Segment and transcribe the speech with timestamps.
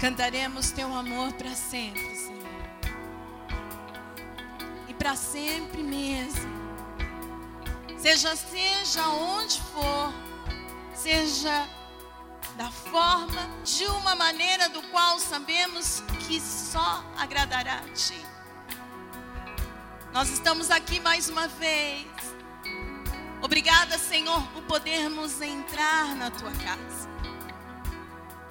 [0.00, 2.40] Cantaremos teu amor para sempre, Senhor.
[4.88, 6.50] E para sempre mesmo.
[7.98, 10.10] Seja seja onde for,
[10.94, 11.68] seja
[12.56, 18.24] da forma, de uma maneira do qual sabemos que só agradará a ti.
[20.14, 22.06] Nós estamos aqui mais uma vez.
[23.42, 26.89] Obrigada, Senhor, por podermos entrar na tua casa.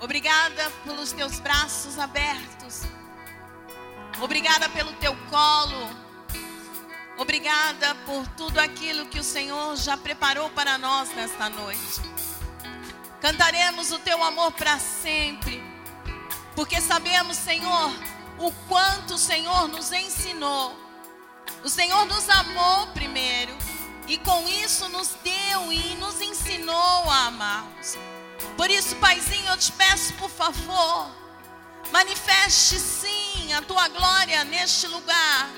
[0.09, 2.81] Obrigada pelos teus braços abertos.
[4.19, 5.95] Obrigada pelo teu colo.
[7.15, 12.01] Obrigada por tudo aquilo que o Senhor já preparou para nós nesta noite.
[13.21, 15.61] Cantaremos o teu amor para sempre,
[16.55, 17.91] porque sabemos, Senhor,
[18.39, 20.75] o quanto o Senhor nos ensinou
[21.63, 23.55] o Senhor nos amou primeiro
[24.07, 27.95] e com isso nos deu e nos ensinou a amarmos.
[28.59, 31.09] Por isso, Paizinho, eu te peço, por favor,
[31.93, 35.49] manifeste sim a tua glória neste lugar.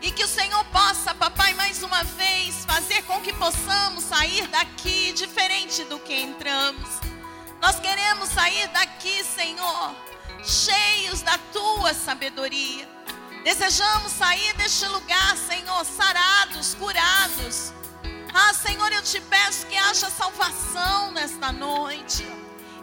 [0.00, 5.12] E que o Senhor possa, papai, mais uma vez fazer com que possamos sair daqui
[5.12, 6.88] diferente do que entramos.
[7.60, 9.94] Nós queremos sair daqui, Senhor,
[10.42, 12.88] cheios da tua sabedoria
[13.44, 17.72] Desejamos sair deste lugar, Senhor, sarados, curados.
[18.40, 22.24] Ah, Senhor, eu te peço que haja salvação nesta noite.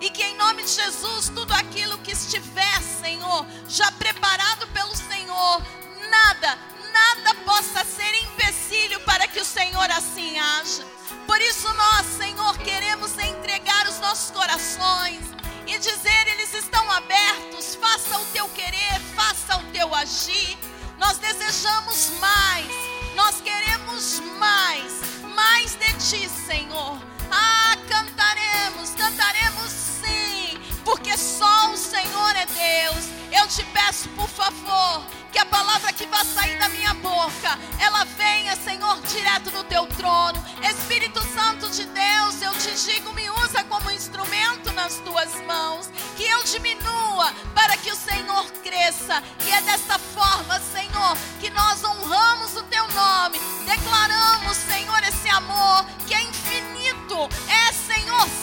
[0.02, 5.64] E que em nome de Jesus, tudo aquilo que estiver, Senhor, já preparado pelo Senhor,
[6.10, 6.60] nada,
[6.92, 10.84] nada possa ser empecilho para que o Senhor assim haja.
[11.26, 15.22] Por isso nós, Senhor, queremos entregar os nossos corações
[15.66, 20.58] e dizer: eles estão abertos, faça o teu querer, faça o teu agir.
[20.98, 22.68] Nós desejamos mais,
[23.16, 26.98] nós queremos mais, mais de ti, Senhor.
[27.30, 33.06] Ah, cantaremos, cantaremos sim, porque só o Senhor é Deus.
[33.32, 35.04] Eu te peço, por favor,
[35.36, 39.86] que a palavra que vai sair da minha boca, ela venha, Senhor, direto do teu
[39.86, 40.42] trono.
[40.64, 46.24] Espírito Santo de Deus, eu te digo, me usa como instrumento nas tuas mãos, que
[46.24, 49.22] eu diminua para que o Senhor cresça.
[49.46, 55.86] E é desta forma, Senhor, que nós honramos o teu nome, declaramos, Senhor, esse amor
[56.08, 57.95] que é infinito, é, Senhor,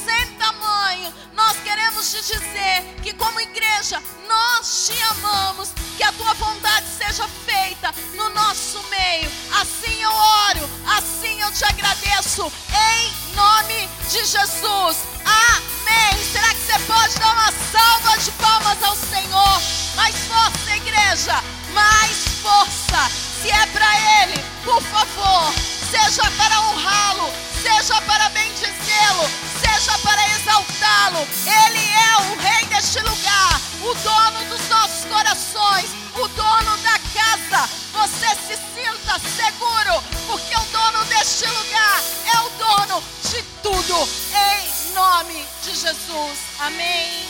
[0.04, 1.12] sem tamanho.
[1.34, 7.26] Nós queremos te dizer que, como igreja, nós te amamos, que a tua vontade seja
[7.44, 9.30] feita no nosso meio.
[9.60, 14.96] Assim eu oro, assim eu te agradeço, em nome de Jesus.
[15.24, 16.24] Amém.
[16.32, 19.62] Será que você pode dar uma salva de palmas ao Senhor?
[19.96, 23.10] Mais força, igreja, mais força.
[23.42, 25.52] Se é para Ele, por favor,
[25.90, 29.28] seja para honrá-lo, seja para bendizê-lo,
[29.72, 31.26] seja para exaltá-lo.
[31.46, 37.68] Ele é o Rei deste lugar, o dono dos nossos corações, o dono da casa.
[37.92, 42.02] Você se sinta seguro, porque o dono deste lugar
[42.34, 44.08] é o dono de tudo.
[44.34, 46.38] Em nome de Jesus.
[46.58, 47.24] Amém.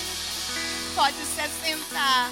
[0.94, 2.30] Pode se assentar.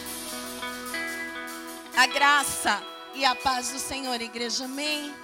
[1.97, 2.83] A graça
[3.15, 4.65] e a paz do Senhor, igreja.
[4.65, 5.15] Amém.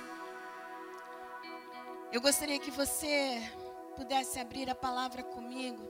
[2.12, 3.42] Eu gostaria que você
[3.96, 5.82] pudesse abrir a palavra comigo,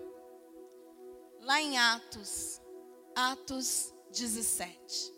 [1.40, 2.60] lá em Atos,
[3.14, 5.12] Atos 17.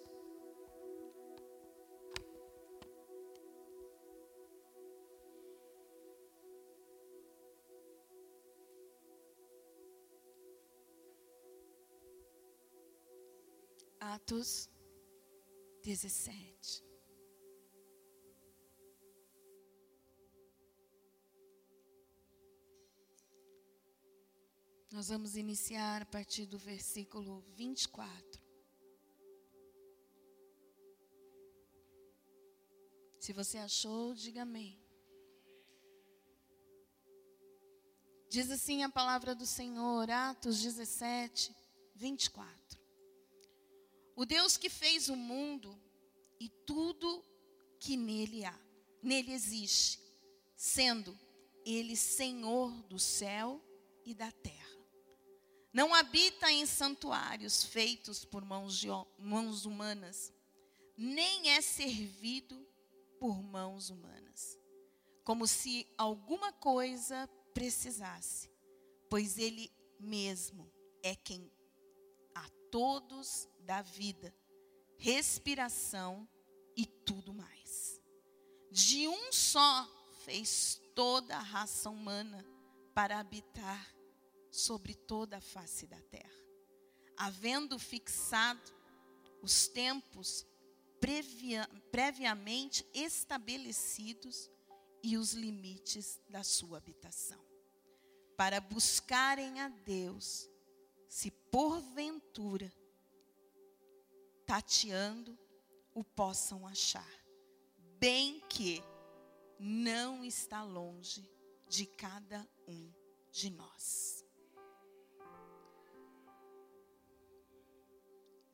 [14.00, 14.70] Atos
[15.82, 16.87] 17.
[24.90, 28.40] Nós vamos iniciar a partir do versículo 24.
[33.20, 34.80] Se você achou, diga amém.
[38.30, 41.54] Diz assim a palavra do Senhor, Atos 17,
[41.94, 42.80] 24.
[44.16, 45.78] O Deus que fez o mundo
[46.40, 47.22] e tudo
[47.78, 48.58] que nele há,
[49.02, 50.00] nele existe,
[50.56, 51.16] sendo
[51.64, 53.62] ele Senhor do céu
[54.02, 54.57] e da terra
[55.72, 58.88] não habita em santuários feitos por mãos, de,
[59.18, 60.32] mãos humanas,
[60.96, 62.66] nem é servido
[63.20, 64.58] por mãos humanas,
[65.24, 68.50] como se alguma coisa precisasse,
[69.10, 70.72] pois Ele mesmo
[71.02, 71.50] é quem
[72.34, 74.34] a todos dá vida,
[74.96, 76.28] respiração
[76.76, 78.00] e tudo mais.
[78.70, 79.86] De um só
[80.24, 82.44] fez toda a raça humana
[82.94, 83.97] para habitar
[84.50, 86.38] sobre toda a face da terra.
[87.18, 88.72] havendo fixado
[89.42, 90.46] os tempos
[91.00, 94.50] previa, previamente estabelecidos
[95.02, 97.40] e os limites da sua habitação,
[98.36, 100.48] para buscarem a Deus,
[101.08, 102.72] se porventura,
[104.46, 105.38] tateando,
[105.94, 107.08] o possam achar,
[107.98, 108.82] bem que
[109.58, 111.28] não está longe
[111.68, 112.92] de cada um
[113.32, 114.17] de nós.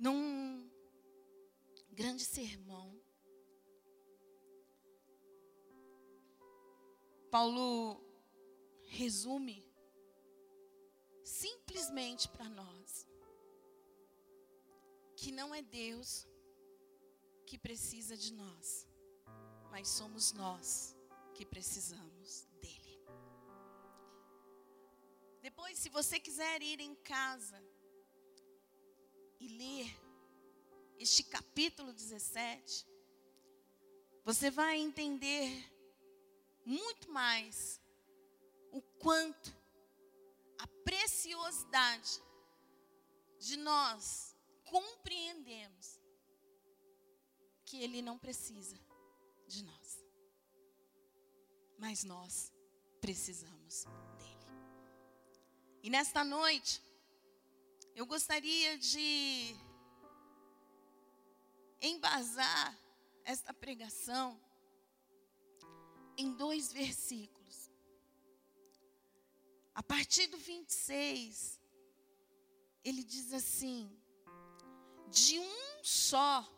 [0.05, 0.71] Num
[1.91, 3.01] grande sermão,
[7.31, 8.05] Paulo
[8.87, 9.67] resume
[11.25, 13.09] simplesmente para nós
[15.17, 16.29] que não é Deus
[17.47, 18.87] que precisa de nós,
[19.71, 20.95] mas somos nós
[21.33, 23.03] que precisamos dele.
[25.41, 27.59] Depois, se você quiser ir em casa
[29.41, 30.05] e ler
[30.99, 32.87] este capítulo 17,
[34.25, 35.71] você vai entender
[36.65, 37.81] muito mais
[38.73, 39.55] o quanto
[40.59, 42.23] a preciosidade
[43.39, 44.35] de nós
[44.65, 46.01] compreendemos
[47.65, 48.79] que Ele não precisa
[49.47, 50.05] de nós,
[51.79, 52.53] mas nós
[53.01, 53.85] precisamos
[54.19, 54.35] dele.
[55.83, 56.83] E nesta noite,
[57.95, 59.55] eu gostaria de
[61.81, 62.77] embasar
[63.25, 64.41] esta pregação
[66.17, 67.71] em dois versículos.
[69.75, 71.61] A partir do 26,
[72.85, 73.91] ele diz assim:
[75.09, 76.49] De um só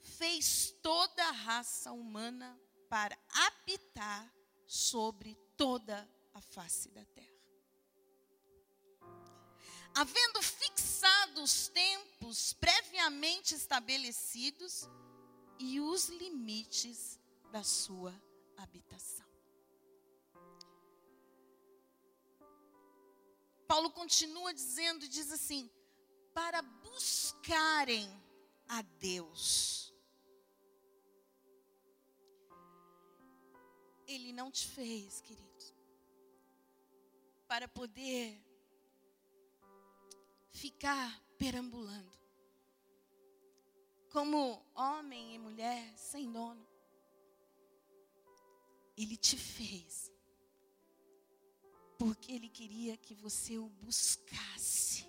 [0.00, 2.58] fez toda a raça humana
[2.88, 4.32] para habitar
[4.66, 7.33] sobre toda a face da terra.
[9.94, 14.88] Havendo fixado os tempos previamente estabelecidos
[15.58, 17.20] e os limites
[17.52, 18.12] da sua
[18.56, 19.24] habitação.
[23.68, 25.70] Paulo continua dizendo, diz assim:
[26.32, 28.10] para buscarem
[28.68, 29.94] a Deus.
[34.06, 35.72] Ele não te fez, queridos,
[37.46, 38.42] para poder
[40.54, 42.16] ficar perambulando
[44.10, 46.64] como homem e mulher sem dono.
[48.96, 50.12] Ele te fez
[51.98, 55.04] porque ele queria que você o buscasse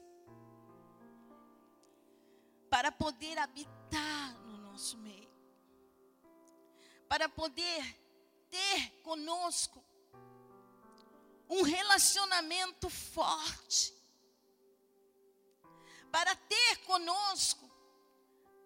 [2.68, 5.32] para poder habitar no nosso meio,
[7.08, 8.00] para poder
[8.50, 9.84] ter conosco
[11.48, 13.94] um relacionamento forte,
[16.16, 17.70] para ter conosco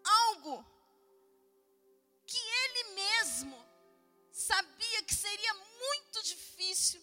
[0.05, 0.63] algo
[2.27, 3.57] que Ele mesmo
[4.31, 7.01] sabia que seria muito difícil,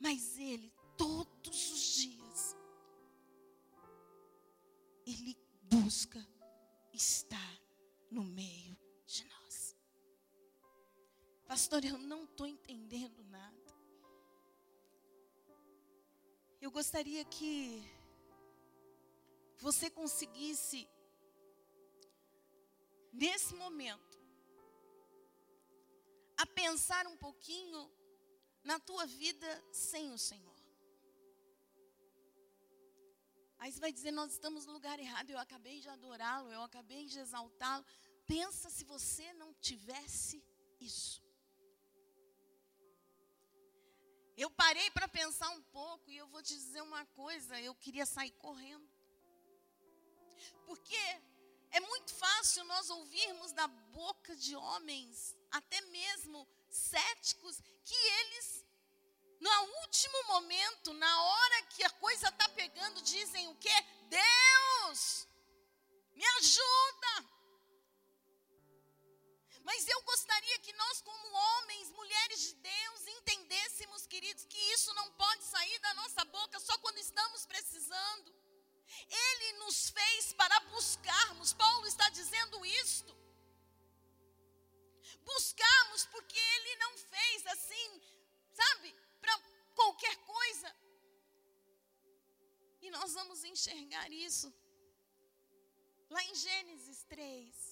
[0.00, 2.56] mas Ele, todos os dias,
[5.04, 6.26] Ele busca
[6.94, 7.60] estar
[8.10, 9.76] no meio de nós.
[11.46, 13.59] Pastor, eu não estou entendendo nada.
[16.60, 17.82] Eu gostaria que
[19.58, 20.86] você conseguisse,
[23.12, 24.18] nesse momento,
[26.36, 27.90] a pensar um pouquinho
[28.62, 30.60] na tua vida sem o Senhor.
[33.58, 35.30] Aí você vai dizer: Nós estamos no lugar errado.
[35.30, 37.84] Eu acabei de adorá-lo, eu acabei de exaltá-lo.
[38.26, 40.42] Pensa se você não tivesse
[40.78, 41.22] isso.
[44.42, 48.06] Eu parei para pensar um pouco e eu vou te dizer uma coisa: eu queria
[48.06, 48.88] sair correndo.
[50.64, 50.96] Porque
[51.70, 58.64] é muito fácil nós ouvirmos da boca de homens, até mesmo céticos, que eles,
[59.38, 59.50] no
[59.82, 63.76] último momento, na hora que a coisa está pegando, dizem o quê?
[64.08, 65.28] Deus,
[66.14, 67.29] me ajuda.
[69.62, 75.12] Mas eu gostaria que nós, como homens, mulheres de Deus, entendêssemos, queridos, que isso não
[75.12, 78.34] pode sair da nossa boca só quando estamos precisando.
[79.08, 81.52] Ele nos fez para buscarmos.
[81.52, 83.16] Paulo está dizendo isto.
[85.24, 88.02] Buscarmos porque ele não fez assim,
[88.52, 89.38] sabe, para
[89.74, 90.76] qualquer coisa.
[92.80, 94.52] E nós vamos enxergar isso
[96.08, 97.69] lá em Gênesis 3.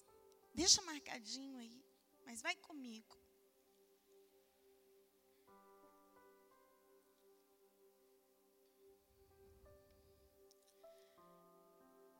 [0.54, 1.84] Deixa marcadinho aí,
[2.24, 3.16] mas vai comigo.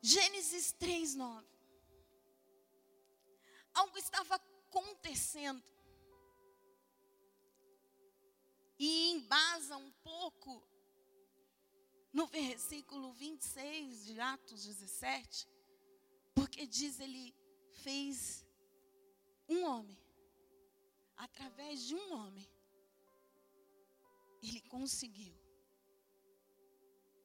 [0.01, 1.47] Gênesis 3, 9.
[3.75, 5.63] Algo estava acontecendo.
[8.79, 10.63] E embasa um pouco
[12.13, 15.47] no versículo 26 de Atos 17,
[16.35, 17.35] porque diz ele
[17.85, 18.45] fez
[19.49, 19.99] um homem,
[21.17, 22.49] através de um homem,
[24.43, 25.37] ele conseguiu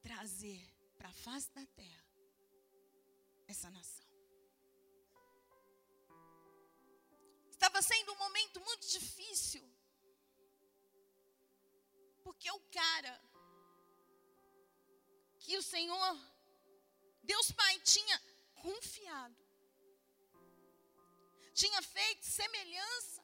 [0.02, 0.62] trazer
[0.96, 2.04] para a face da terra
[3.46, 4.06] essa nação.
[7.50, 9.64] Estava sendo um momento muito difícil,
[12.22, 13.14] porque o cara
[15.38, 16.18] que o Senhor,
[17.22, 18.18] Deus Pai, tinha
[18.54, 19.43] confiado,
[21.60, 23.22] tinha feito semelhança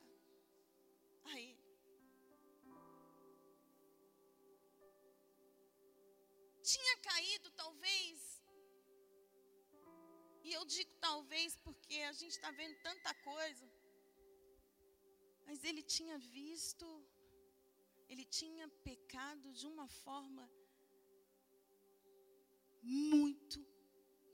[1.25, 1.61] a Ele.
[6.73, 8.41] Tinha caído, talvez,
[10.45, 13.67] e eu digo talvez porque a gente está vendo tanta coisa,
[15.47, 16.87] mas ele tinha visto,
[18.09, 20.49] ele tinha pecado de uma forma
[22.83, 23.59] muito,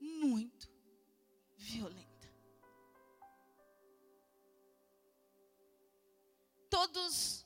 [0.00, 0.68] muito
[1.56, 2.15] violenta.
[6.86, 7.44] Todos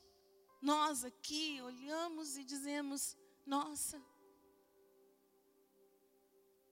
[0.61, 3.17] nós aqui olhamos e dizemos:
[3.47, 3.99] nossa,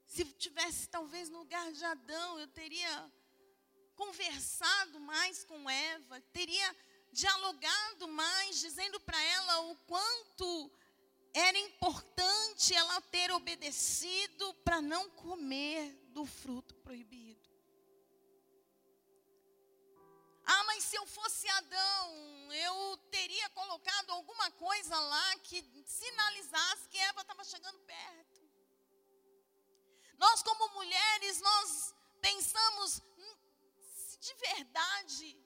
[0.05, 3.11] se tivesse talvez no lugar de Adão, eu teria
[3.97, 6.77] conversado mais com Eva, teria
[7.11, 10.71] dialogado mais, dizendo para ela o quanto
[11.33, 17.48] era importante ela ter obedecido para não comer do fruto proibido.
[20.81, 27.45] Se eu fosse Adão, eu teria colocado alguma coisa lá que sinalizasse que Eva estava
[27.45, 28.49] chegando perto.
[30.17, 33.37] Nós, como mulheres, nós pensamos hum,
[33.81, 35.45] se de verdade,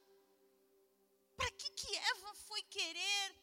[1.36, 3.36] para que, que Eva foi querer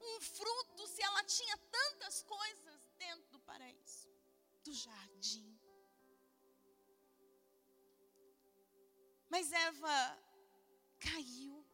[0.00, 4.08] um fruto se ela tinha tantas coisas dentro do paraíso,
[4.64, 5.58] do jardim?
[9.28, 10.27] Mas Eva
[10.98, 11.64] caiu,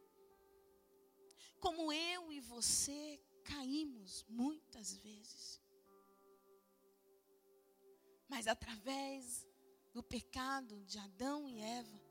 [1.61, 5.61] como eu e você caímos muitas vezes.
[8.29, 9.47] Mas através
[9.93, 12.03] do pecado de Adão e Eva,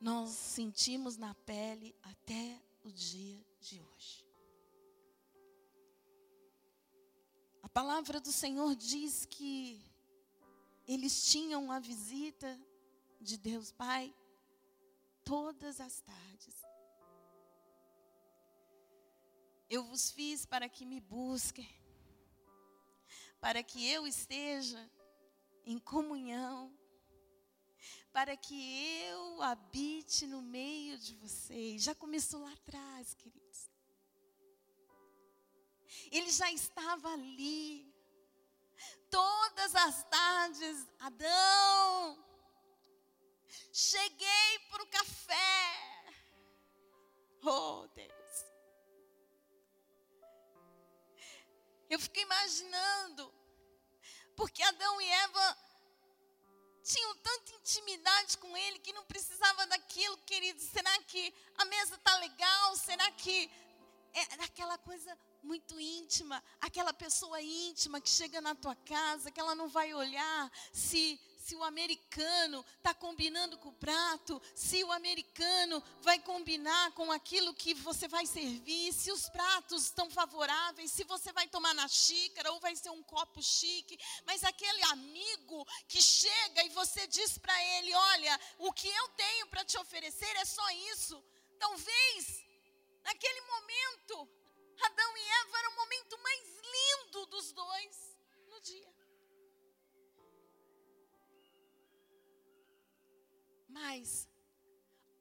[0.00, 4.24] nós sentimos na pele até o dia de hoje.
[7.62, 9.84] A palavra do Senhor diz que
[10.86, 12.58] eles tinham a visita
[13.20, 14.14] de Deus Pai
[15.28, 16.56] todas as tardes.
[19.68, 21.68] Eu vos fiz para que me busquem,
[23.38, 24.90] para que eu esteja
[25.66, 26.74] em comunhão,
[28.10, 28.58] para que
[29.04, 31.82] eu habite no meio de vocês.
[31.82, 33.70] Já começou lá atrás, queridos.
[36.10, 37.86] Ele já estava ali.
[39.10, 42.27] Todas as tardes, Adão,
[43.72, 46.14] cheguei para o café.
[47.42, 48.18] Oh, Deus.
[51.88, 53.32] Eu fico imaginando,
[54.36, 55.58] porque Adão e Eva
[56.82, 60.60] tinham tanta intimidade com ele que não precisava daquilo, querido.
[60.60, 62.76] Será que a mesa está legal?
[62.76, 63.50] Será que
[64.14, 69.54] é aquela coisa muito íntima, aquela pessoa íntima que chega na tua casa, que ela
[69.54, 75.82] não vai olhar se se o americano está combinando com o prato, se o americano
[76.02, 81.32] vai combinar com aquilo que você vai servir, se os pratos estão favoráveis, se você
[81.32, 86.64] vai tomar na xícara ou vai ser um copo chique, mas aquele amigo que chega
[86.64, 90.68] e você diz para ele: Olha, o que eu tenho para te oferecer é só
[90.92, 91.24] isso.
[91.58, 92.44] Talvez,
[93.02, 94.28] naquele momento,
[94.82, 98.18] Adão e Eva era o momento mais lindo dos dois
[98.50, 98.97] no dia.
[103.68, 104.28] Mas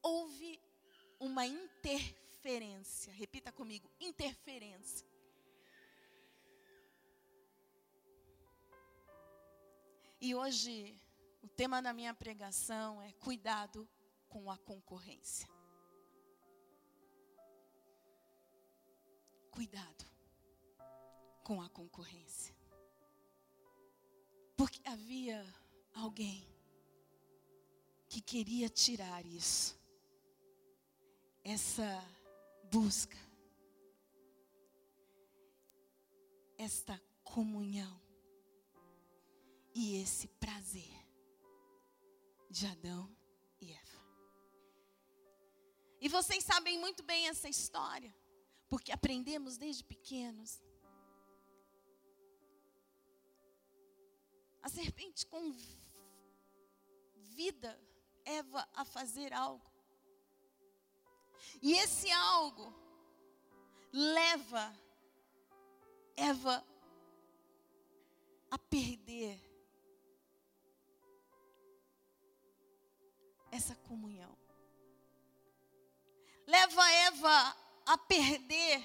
[0.02, 0.60] houve
[1.20, 3.12] uma interferência.
[3.14, 5.06] Repita comigo: interferência.
[10.20, 11.00] E hoje,
[11.44, 13.88] o tema da minha pregação é cuidado
[14.28, 15.48] com a concorrência.
[19.52, 20.06] Cuidado
[21.44, 22.56] com a concorrência.
[24.56, 25.46] Porque havia
[25.94, 26.48] alguém
[28.08, 29.78] que queria tirar isso,
[31.44, 32.04] essa
[32.72, 33.18] busca,
[36.58, 38.08] esta comunhão.
[39.80, 41.06] e esse prazer
[42.50, 43.16] de Adão
[43.62, 44.04] e Eva.
[46.02, 48.12] E vocês sabem muito bem essa história,
[48.68, 50.60] porque aprendemos desde pequenos.
[54.64, 55.70] A serpente convida
[58.28, 59.66] Eva a fazer algo.
[61.62, 62.74] E esse algo
[63.92, 64.74] leva
[66.16, 66.64] Eva
[68.52, 69.40] a perder
[73.52, 74.38] essa comunhão.
[76.46, 78.84] Leva Eva a perder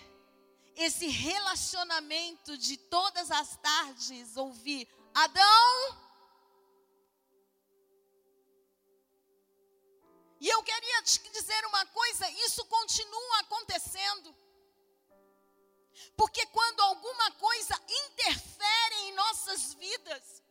[0.77, 6.02] esse relacionamento de todas as tardes ouvir Adão.
[10.43, 14.37] E eu queria te dizer uma coisa: isso continua acontecendo.
[16.17, 20.43] Porque quando alguma coisa interfere em nossas vidas,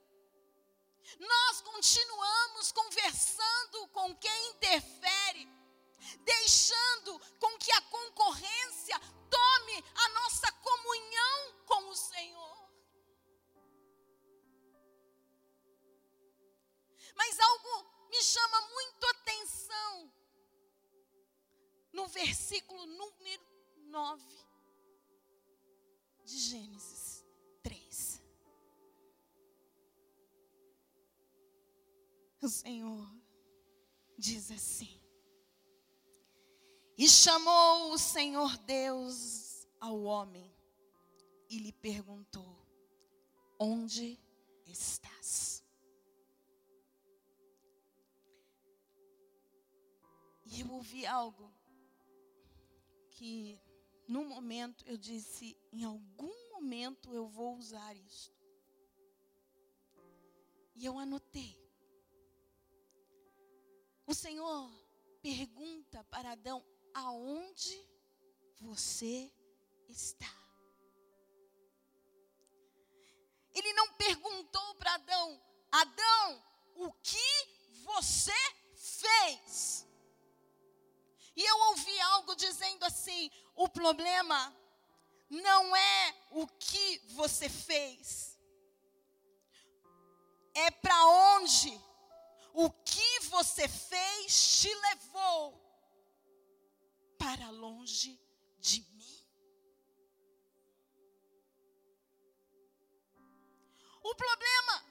[1.19, 5.45] nós continuamos conversando com quem interfere,
[6.21, 8.98] deixando com que a concorrência
[9.29, 12.71] tome a nossa comunhão com o Senhor.
[17.13, 20.13] Mas algo me chama muito atenção
[21.94, 23.44] no versículo número
[23.86, 24.24] 9
[26.25, 27.25] de Gênesis
[27.63, 28.22] 3.
[32.41, 33.10] O Senhor
[34.17, 35.02] diz assim:
[36.97, 40.54] E chamou o Senhor Deus ao homem
[41.50, 42.58] e lhe perguntou:
[43.58, 44.19] Onde
[44.65, 45.61] estás?
[50.52, 51.50] E eu ouvi algo
[53.12, 53.58] que
[54.06, 58.36] no momento eu disse: em algum momento eu vou usar isto.
[60.76, 61.58] E eu anotei.
[64.06, 64.70] O Senhor
[65.22, 66.62] pergunta para Adão:
[66.94, 67.88] aonde
[68.60, 69.32] você
[69.88, 70.36] está?
[73.54, 76.44] Ele não perguntou para Adão: Adão,
[76.76, 78.34] o que você
[78.76, 79.90] fez?
[81.36, 84.56] E eu ouvi algo dizendo assim: o problema
[85.30, 88.38] não é o que você fez,
[90.54, 91.80] é para onde
[92.54, 95.58] o que você fez te levou
[97.17, 98.20] para longe
[98.60, 98.91] de mim.
[104.04, 104.86] O problema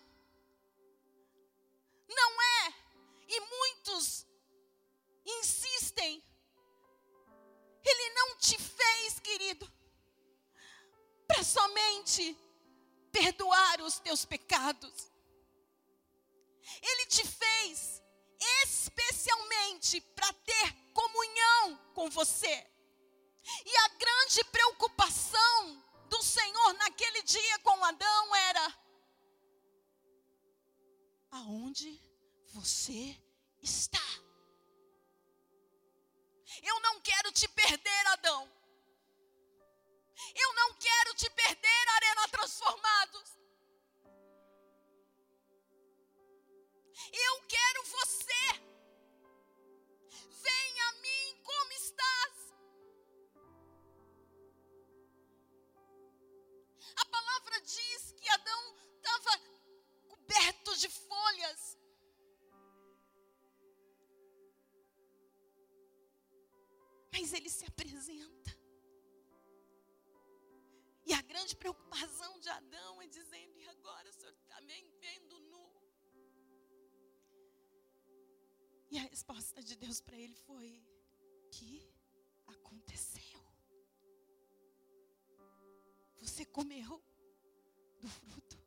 [2.09, 2.75] não é,
[3.29, 4.27] e muitos
[5.27, 6.25] insistem
[7.85, 9.71] ele não te fez, querido,
[11.27, 12.37] para somente
[13.13, 15.11] perdoar os teus pecados.
[16.83, 18.03] Ele te fez
[18.63, 22.67] especialmente para ter comunhão com você.
[23.65, 28.79] E a grande preocupação do Senhor naquele dia com Adão era:
[31.31, 32.01] aonde
[32.53, 33.17] você
[33.63, 34.30] está?
[37.31, 38.51] Quero te perder, Adão.
[40.35, 43.39] Eu não quero te perder, Arena Transformados.
[47.13, 48.45] Eu quero você.
[50.29, 52.55] Venha a mim como estás.
[56.97, 59.39] A palavra diz que Adão estava
[60.09, 61.80] coberto de folhas.
[67.31, 68.51] Mas ele se apresenta.
[71.07, 75.39] E a grande preocupação de Adão é dizendo: e agora o senhor está me vendo
[75.39, 75.67] nu?
[78.91, 80.85] E a resposta de Deus para ele foi:
[81.53, 81.89] que
[82.49, 83.41] aconteceu?
[86.21, 87.01] Você comeu
[88.01, 88.59] do fruto?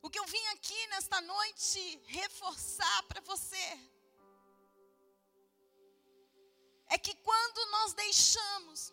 [0.00, 3.97] O que eu vim aqui nesta noite reforçar para você
[6.88, 8.92] é que quando nós deixamos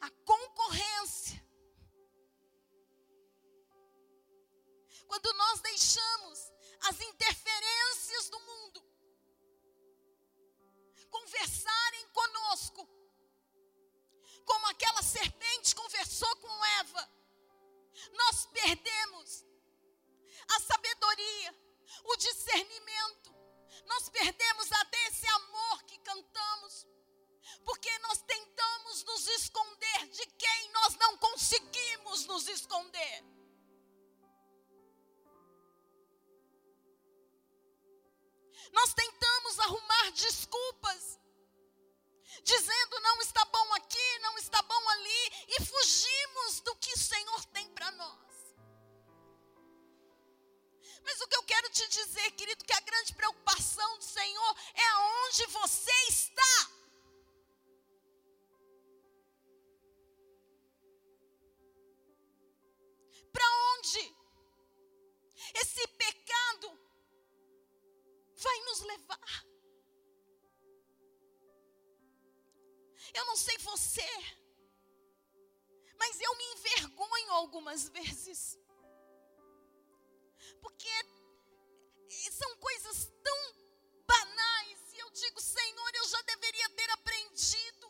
[0.00, 1.44] a concorrência,
[5.06, 8.88] quando nós deixamos as interferências do mundo
[11.10, 12.88] conversarem conosco,
[14.44, 17.10] como aquela serpente conversou com Eva,
[18.12, 19.44] nós perdemos
[20.48, 21.54] a sabedoria,
[22.04, 23.37] o discernimento,
[23.86, 26.86] nós perdemos até esse amor que cantamos,
[27.64, 33.24] porque nós tentamos nos esconder de quem nós não conseguimos nos esconder.
[38.72, 40.57] Nós tentamos arrumar desculpas
[73.38, 74.10] sei você,
[75.98, 78.58] mas eu me envergonho algumas vezes.
[80.60, 80.94] Porque
[82.32, 83.40] são coisas tão
[84.06, 87.86] banais e eu digo, Senhor, eu já deveria ter aprendido.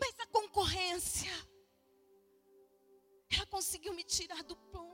[0.00, 1.32] Mas a concorrência,
[3.30, 4.93] ela conseguiu me tirar do prumo.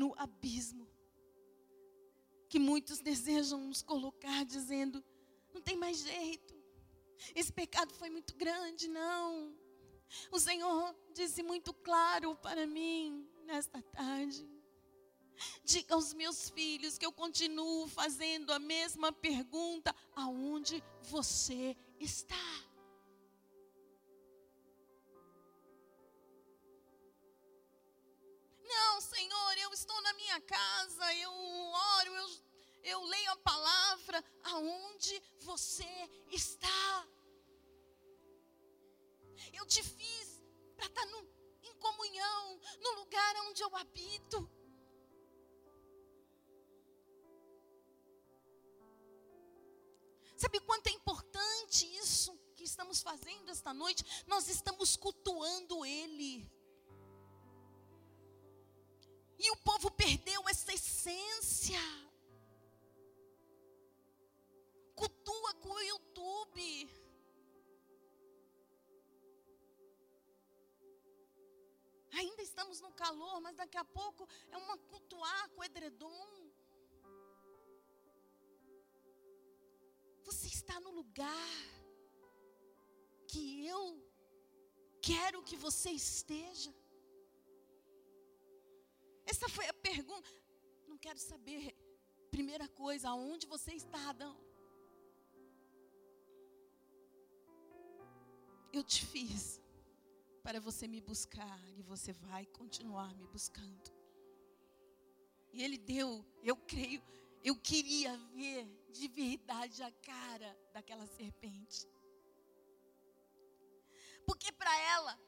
[0.00, 0.88] No abismo
[2.48, 5.04] que muitos desejam nos colocar, dizendo:
[5.52, 6.54] não tem mais jeito,
[7.34, 9.54] esse pecado foi muito grande, não.
[10.32, 14.48] O Senhor disse muito claro para mim nesta tarde.
[15.62, 22.69] Diga aos meus filhos que eu continuo fazendo a mesma pergunta: aonde você está?
[29.80, 31.32] Estou na minha casa, eu
[31.96, 32.28] oro, eu,
[32.82, 34.24] eu leio a palavra.
[34.44, 35.90] Aonde você
[36.30, 37.06] está?
[39.52, 40.42] Eu te fiz
[40.76, 41.20] para estar no,
[41.62, 44.38] em comunhão, no lugar onde eu habito.
[50.36, 54.04] Sabe quanto é importante isso que estamos fazendo esta noite?
[54.26, 56.50] Nós estamos cultuando Ele.
[59.44, 61.80] E o povo perdeu essa essência.
[64.94, 66.66] Cultua com o YouTube.
[72.12, 76.50] Ainda estamos no calor, mas daqui a pouco é uma cultuar com o edredom.
[80.28, 81.50] Você está no lugar
[83.26, 83.84] que eu
[85.00, 86.74] quero que você esteja?
[89.30, 90.28] Essa foi a pergunta.
[90.88, 91.76] Não quero saber.
[92.30, 94.36] Primeira coisa, aonde você está, Adão?
[98.72, 99.60] Eu te fiz
[100.42, 103.90] para você me buscar e você vai continuar me buscando.
[105.52, 107.02] E ele deu, eu creio,
[107.42, 111.88] eu queria ver de verdade a cara daquela serpente.
[114.26, 115.18] Porque para ela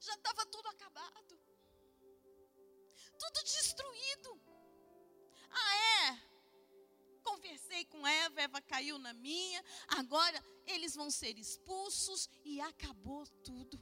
[0.00, 1.31] já estava tudo acabado.
[3.32, 4.40] Tudo destruído.
[5.50, 6.32] Ah, é?
[7.22, 9.64] Conversei com Eva, Eva caiu na minha.
[9.88, 13.80] Agora eles vão ser expulsos e acabou tudo.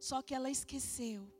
[0.00, 1.30] Só que ela esqueceu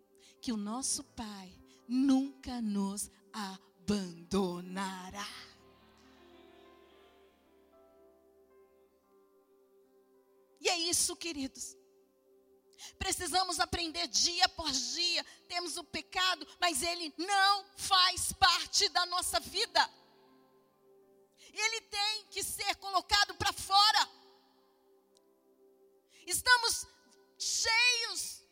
[0.40, 1.52] que o nosso Pai
[1.88, 5.26] nunca nos abandonará.
[10.60, 11.76] E é isso, queridos.
[12.98, 15.24] Precisamos aprender dia após dia.
[15.48, 19.90] Temos o pecado, mas ele não faz parte da nossa vida.
[21.52, 24.08] Ele tem que ser colocado para fora.
[26.26, 26.86] Estamos
[27.38, 28.42] cheios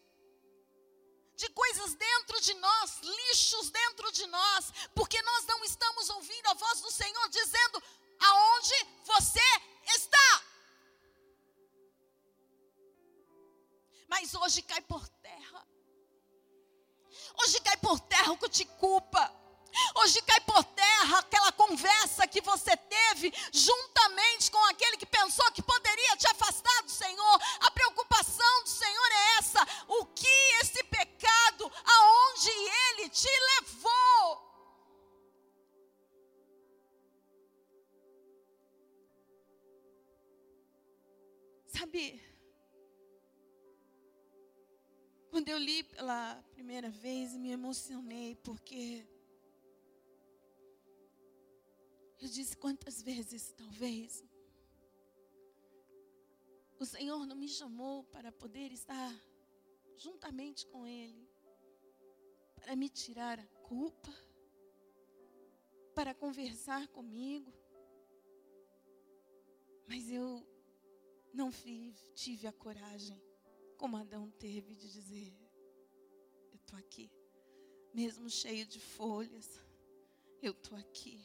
[1.35, 6.55] de coisas dentro de nós, lixos dentro de nós, porque nós não estamos ouvindo a
[6.55, 7.83] voz do Senhor dizendo
[8.21, 9.74] aonde você
[14.15, 15.67] Mas hoje cai por terra.
[17.43, 19.23] Hoje cai por terra o que te culpa.
[19.97, 25.61] Hoje cai por terra aquela conversa que você teve juntamente com aquele que pensou que
[25.61, 27.41] poderia te afastar do Senhor.
[27.59, 34.45] A preocupação do Senhor é essa: o que esse pecado, aonde ele te levou?
[41.77, 42.23] sabe,
[45.35, 49.05] quando eu li pela primeira vez, me emocionei, porque
[52.21, 54.23] eu disse quantas vezes, talvez,
[56.79, 59.13] o Senhor não me chamou para poder estar
[59.97, 61.29] juntamente com Ele,
[62.55, 64.15] para me tirar a culpa,
[65.97, 67.53] para conversar comigo.
[69.89, 70.47] Mas eu
[71.33, 71.51] não
[72.15, 73.21] tive a coragem,
[73.75, 75.35] como Adão teve, de dizer:
[76.51, 77.11] Eu estou aqui,
[77.93, 79.61] mesmo cheio de folhas,
[80.43, 81.21] eu estou aqui.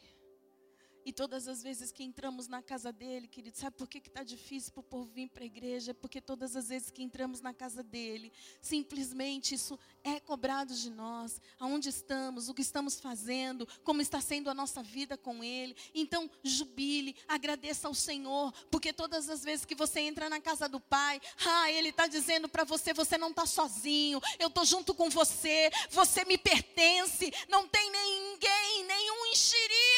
[1.06, 4.72] E todas as vezes que entramos na casa dele, querido, sabe por que está difícil
[4.72, 5.94] para o povo vir para a igreja?
[5.94, 8.32] Porque todas as vezes que entramos na casa dele,
[8.62, 11.42] simplesmente isso é cobrado de nós.
[11.58, 15.76] Aonde estamos, o que estamos fazendo, como está sendo a nossa vida com ele.
[15.94, 20.80] Então, jubile, agradeça ao Senhor, porque todas as vezes que você entra na casa do
[20.80, 25.10] Pai, ah, ele está dizendo para você: você não está sozinho, eu estou junto com
[25.10, 29.89] você, você me pertence, não tem ninguém, nenhum enxerido.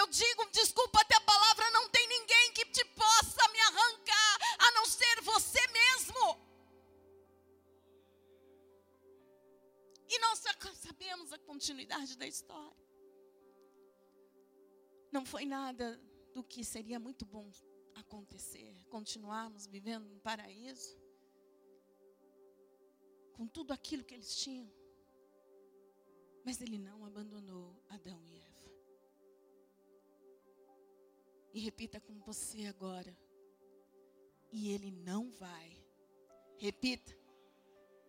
[0.00, 4.70] Eu digo desculpa até a palavra, não tem ninguém que te possa me arrancar, a
[4.72, 6.50] não ser você mesmo.
[10.08, 10.42] E nós
[10.74, 12.88] sabemos a continuidade da história.
[15.12, 16.00] Não foi nada
[16.34, 17.50] do que seria muito bom
[17.94, 20.98] acontecer, continuarmos vivendo no paraíso,
[23.34, 24.72] com tudo aquilo que eles tinham.
[26.44, 28.49] Mas ele não abandonou Adão e Eva.
[31.52, 33.16] E repita com você agora.
[34.52, 35.76] E ele não vai.
[36.58, 37.16] Repita.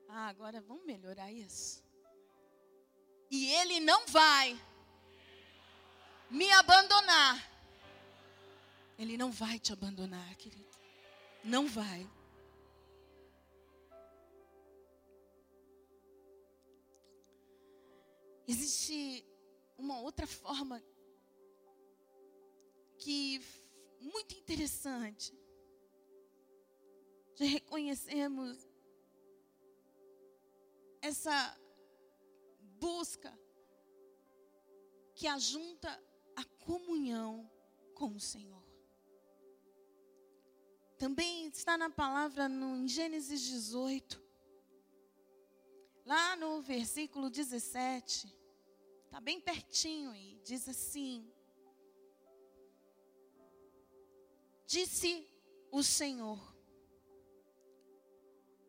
[0.07, 1.83] Ah, agora vamos melhorar isso.
[3.29, 4.59] E ele não vai
[6.29, 7.49] me abandonar.
[8.97, 10.69] Ele não vai te abandonar, querido.
[11.43, 12.07] Não vai.
[18.47, 19.25] Existe
[19.77, 20.83] uma outra forma
[23.01, 23.41] que
[23.99, 25.33] muito interessante
[27.35, 28.69] de reconhecermos
[31.01, 31.59] essa
[32.79, 33.35] busca
[35.15, 35.89] que ajunta
[36.35, 37.49] a comunhão
[37.95, 38.63] com o Senhor.
[40.99, 44.23] Também está na palavra no, em Gênesis 18,
[46.05, 48.31] lá no versículo 17,
[49.05, 51.27] está bem pertinho e diz assim:
[54.71, 55.27] Disse
[55.69, 56.39] o Senhor: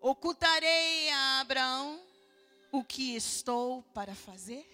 [0.00, 2.04] Ocultarei a Abraão
[2.72, 4.66] o que estou para fazer?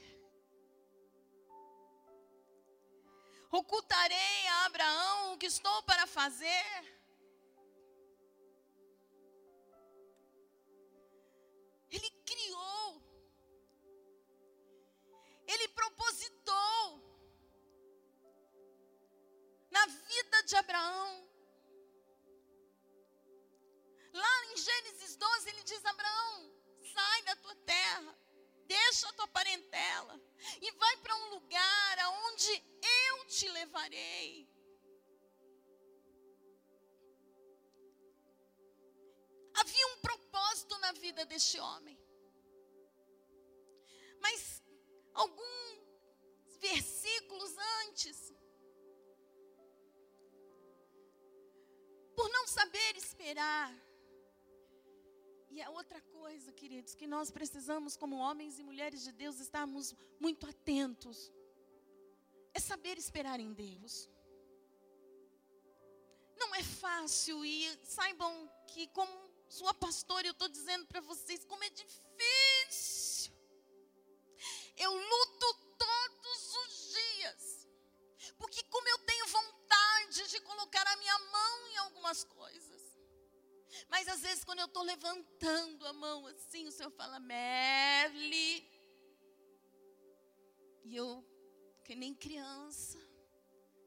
[3.52, 6.66] Ocultarei a Abraão o que estou para fazer?
[11.90, 13.02] Ele criou,
[15.46, 17.07] ele propositou,
[19.78, 21.28] na vida de Abraão.
[24.12, 26.52] Lá em Gênesis 12, ele diz: Abraão,
[26.94, 28.18] sai da tua terra,
[28.66, 30.20] deixa a tua parentela
[30.60, 32.52] e vai para um lugar aonde
[33.06, 34.48] eu te levarei.
[39.60, 41.98] Havia um propósito na vida deste homem.
[44.20, 44.62] Mas
[45.14, 45.58] alguns
[46.60, 48.32] versículos antes,
[52.18, 53.72] por não saber esperar.
[55.52, 59.94] E é outra coisa, queridos, que nós precisamos, como homens e mulheres de Deus, estarmos
[60.18, 61.32] muito atentos.
[62.52, 64.10] É saber esperar em Deus.
[66.42, 68.32] Não é fácil e saibam
[68.66, 69.14] que, como
[69.48, 73.32] sua pastora, eu estou dizendo para vocês como é difícil.
[74.76, 75.17] Eu luto
[84.08, 88.66] Às vezes, quando eu estou levantando a mão assim, o Senhor fala, Merle.
[90.84, 91.24] E eu,
[91.84, 92.98] que nem criança,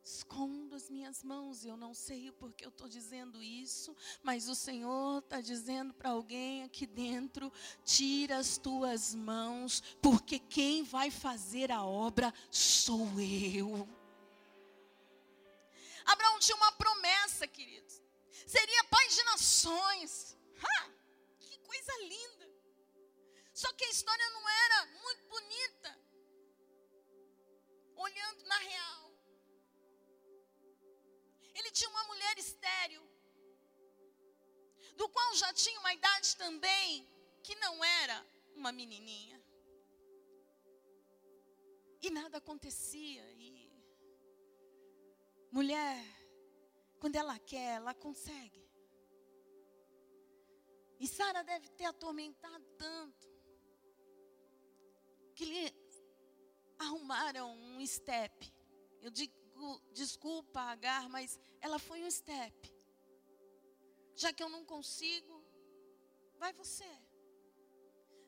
[0.03, 1.65] escondo as minhas mãos.
[1.65, 6.12] Eu não sei o porquê eu estou dizendo isso, mas o Senhor está dizendo para
[6.12, 7.51] alguém aqui dentro:
[7.84, 13.88] tira as tuas mãos, porque quem vai fazer a obra sou eu.
[16.05, 18.01] Abraão tinha uma promessa, queridos.
[18.47, 18.81] Seria
[19.15, 20.12] de nações.
[20.63, 20.80] Ha!
[21.39, 22.47] Que coisa linda.
[23.54, 25.91] Só que a história não era muito bonita.
[27.95, 29.04] Olhando na real.
[31.54, 33.04] Ele tinha uma mulher estéril.
[35.00, 37.08] do qual já tinha uma idade também
[37.43, 38.17] que não era
[38.56, 39.38] uma menininha.
[42.02, 43.24] E nada acontecia.
[43.34, 43.71] E
[45.52, 45.97] mulher,
[47.00, 48.70] quando ela quer, ela consegue.
[51.04, 53.28] E Sara deve ter atormentado tanto
[55.34, 55.74] que lhe
[56.78, 58.54] arrumaram um step.
[59.02, 59.34] Eu digo,
[59.94, 62.72] desculpa, Agar, mas ela foi um step.
[64.16, 65.44] Já que eu não consigo,
[66.38, 66.92] vai você.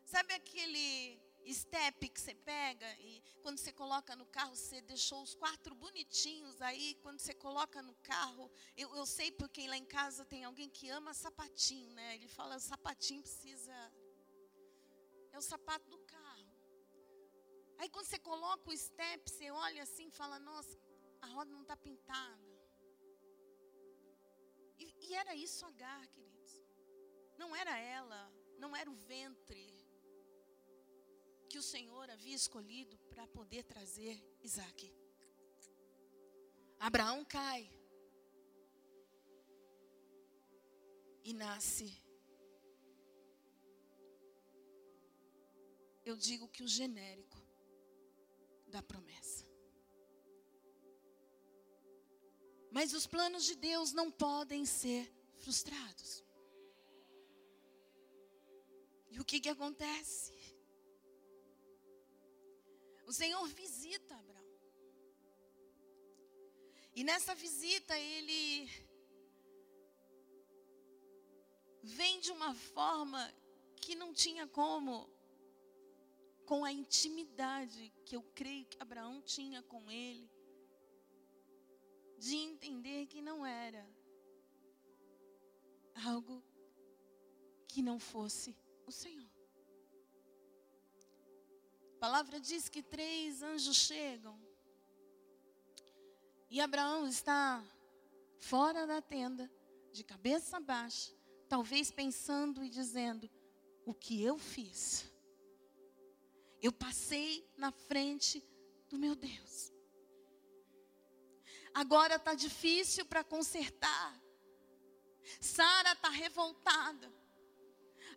[0.03, 5.33] Sabe aquele step que você pega e quando você coloca no carro, você deixou os
[5.35, 10.23] quatro bonitinhos aí, quando você coloca no carro, eu, eu sei porque lá em casa
[10.25, 12.15] tem alguém que ama sapatinho, né?
[12.15, 13.73] Ele fala, sapatinho precisa.
[15.31, 16.53] É o sapato do carro.
[17.79, 20.77] Aí quando você coloca o step, você olha assim e fala, nossa,
[21.21, 22.53] a roda não está pintada.
[24.77, 26.63] E, e era isso Agar, queridos.
[27.37, 29.82] Não era ela, não era o ventre
[31.53, 34.91] que o Senhor havia escolhido para poder trazer Isaac.
[36.79, 37.61] Abraão cai
[41.23, 41.95] e nasce.
[46.03, 47.39] Eu digo que o genérico
[48.65, 49.45] da promessa.
[52.71, 55.03] Mas os planos de Deus não podem ser
[55.37, 56.23] frustrados.
[59.11, 60.42] E o que, que acontece?
[63.13, 64.59] O Senhor visita Abraão.
[66.95, 68.67] E nessa visita ele
[71.83, 73.21] vem de uma forma
[73.75, 75.07] que não tinha como,
[76.47, 80.27] com a intimidade que eu creio que Abraão tinha com ele,
[82.17, 83.87] de entender que não era
[86.03, 86.43] algo
[87.67, 89.22] que não fosse o Senhor
[92.03, 94.37] palavra diz que três anjos chegam.
[96.49, 97.63] E Abraão está
[98.39, 99.49] fora da tenda,
[99.93, 101.13] de cabeça baixa,
[101.47, 103.29] talvez pensando e dizendo:
[103.85, 105.09] O que eu fiz?
[106.61, 108.43] Eu passei na frente
[108.89, 109.71] do meu Deus.
[111.73, 114.21] Agora está difícil para consertar.
[115.39, 117.09] Sara está revoltada.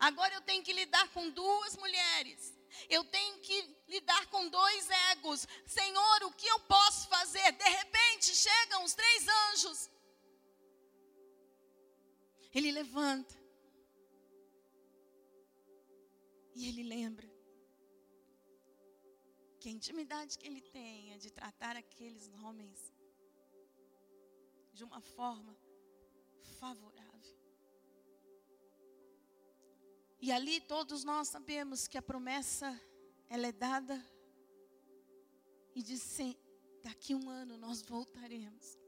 [0.01, 2.56] Agora eu tenho que lidar com duas mulheres.
[2.88, 3.58] Eu tenho que
[3.88, 5.46] lidar com dois egos.
[5.66, 7.52] Senhor, o que eu posso fazer?
[7.52, 9.90] De repente chegam os três anjos.
[12.52, 13.34] Ele levanta.
[16.54, 17.28] E ele lembra
[19.60, 22.92] que a intimidade que ele tem é de tratar aqueles homens
[24.72, 25.54] de uma forma
[26.60, 27.06] favorável.
[30.20, 32.81] E ali todos nós sabemos que a promessa
[33.29, 34.02] ela é dada
[35.74, 36.37] e diz assim,
[36.83, 38.79] daqui um ano nós voltaremos.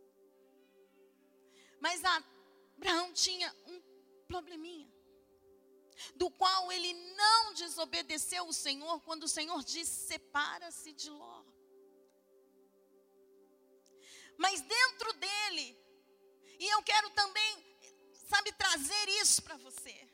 [1.79, 3.81] Mas Abraão tinha um
[4.26, 4.91] probleminha,
[6.14, 11.45] do qual ele não desobedeceu o Senhor quando o Senhor disse: separa-se de Ló.
[14.37, 15.76] Mas dentro dele,
[16.59, 17.81] e eu quero também,
[18.29, 20.08] sabe, trazer isso para você.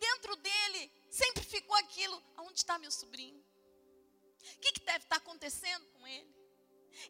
[0.00, 3.44] Dentro dele sempre ficou aquilo: aonde está meu sobrinho?
[4.56, 6.34] O que, que deve estar acontecendo com ele?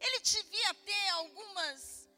[0.00, 2.08] Ele devia ter algumas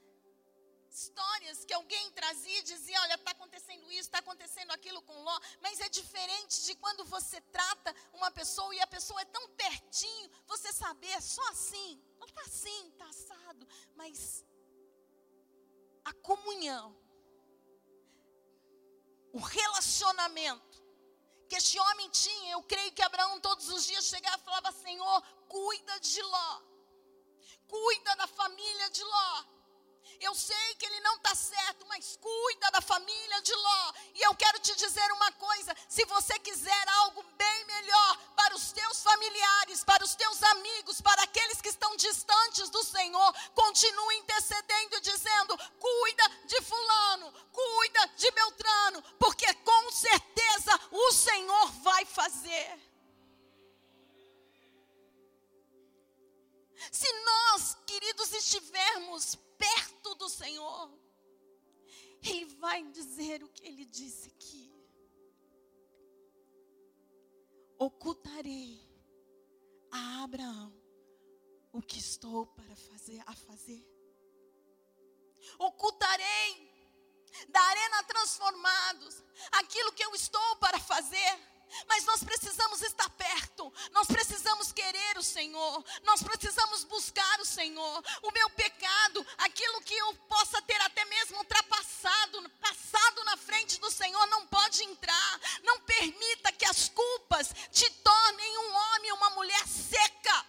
[0.91, 5.41] histórias que alguém trazia e dizia: olha, está acontecendo isso, está acontecendo aquilo com Ló,
[5.61, 10.31] mas é diferente de quando você trata uma pessoa e a pessoa é tão pertinho,
[10.47, 14.45] você saber, é só assim, ela está assim, está assado, mas
[16.05, 17.02] a comunhão
[19.33, 20.83] o relacionamento
[21.49, 22.53] que este homem tinha.
[22.53, 26.63] Eu creio que Abraão todos os dias chegava e falava: Senhor, cuida de Ló,
[27.67, 29.45] cuida da família de Ló.
[30.23, 33.93] Eu sei que ele não está certo, mas cuida da família de Ló.
[34.15, 38.71] E eu quero te dizer uma coisa: se você quiser algo bem melhor para os
[38.71, 44.97] teus familiares, para os teus amigos, para aqueles que estão distantes do Senhor, continue intercedendo
[44.97, 52.93] e dizendo: cuida de Fulano, cuida de Beltrano, porque com certeza o Senhor vai fazer.
[56.91, 60.91] Se nós, queridos, estivermos perto do Senhor,
[62.23, 64.67] Ele vai dizer o que Ele disse aqui.
[67.79, 68.81] Ocultarei
[69.91, 70.73] a Abraão
[71.73, 73.83] o que estou para fazer a fazer.
[75.59, 76.51] Ocultarei
[77.49, 81.52] da arena transformados, aquilo que eu estou para fazer.
[81.87, 88.05] Mas nós precisamos estar perto, nós precisamos querer o Senhor, nós precisamos buscar o Senhor.
[88.23, 93.91] O meu pecado, aquilo que eu possa ter até mesmo ultrapassado, passado na frente do
[93.91, 95.41] Senhor, não pode entrar.
[95.63, 100.47] Não permita que as culpas te tornem um homem uma mulher seca.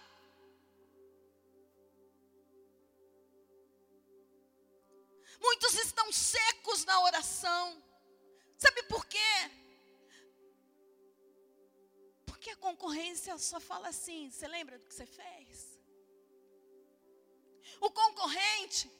[5.40, 7.82] Muitos estão secos na oração.
[8.58, 9.50] Sabe por quê?
[12.44, 15.80] Porque a concorrência só fala assim: você lembra do que você fez?
[17.80, 18.90] O concorrente,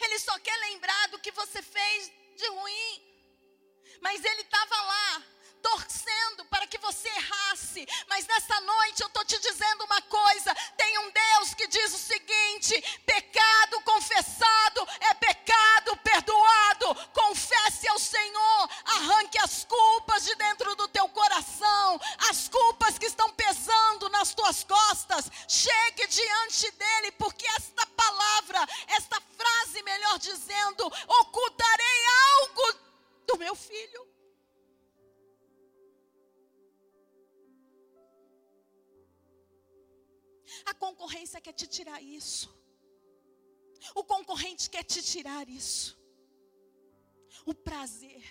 [0.00, 2.92] ele só quer lembrar do que você fez de ruim.
[4.00, 5.22] Mas ele estava lá,
[5.62, 7.86] torcendo para que você errasse.
[8.08, 11.98] Mas nessa noite eu estou te dizendo uma coisa: tem um Deus que diz o
[12.12, 12.74] seguinte:
[13.06, 17.10] pecado confessado é pecado perdoado.
[17.80, 23.30] Confesse ao Senhor, arranque as culpas de dentro do teu coração, as culpas que estão
[23.32, 25.30] pesando nas tuas costas.
[25.48, 30.86] Chegue diante dele, porque esta palavra, esta frase, melhor dizendo,
[31.20, 32.00] ocultarei
[32.38, 32.78] algo
[33.26, 34.06] do meu filho.
[40.66, 42.54] A concorrência quer te tirar isso.
[43.94, 45.99] O concorrente quer te tirar isso.
[47.46, 48.22] O prazer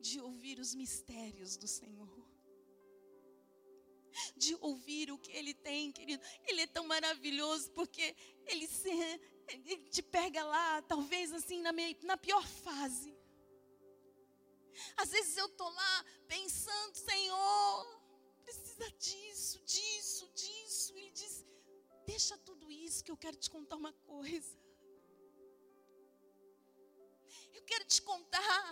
[0.00, 2.08] de ouvir os mistérios do Senhor.
[4.36, 6.22] De ouvir o que Ele tem, querido.
[6.46, 8.90] Ele é tão maravilhoso porque Ele, se,
[9.48, 13.16] ele te pega lá, talvez assim, na, minha, na pior fase.
[14.96, 18.00] Às vezes eu estou lá pensando, Senhor,
[18.44, 20.96] precisa disso, disso, disso.
[20.96, 21.44] Ele diz:
[22.06, 24.59] Deixa tudo isso que eu quero te contar uma coisa.
[27.70, 28.70] Quero te contar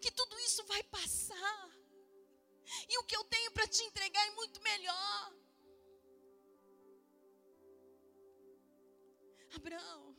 [0.00, 1.62] que tudo isso vai passar.
[2.88, 5.34] E o que eu tenho para te entregar é muito melhor.
[9.58, 10.16] Abraão,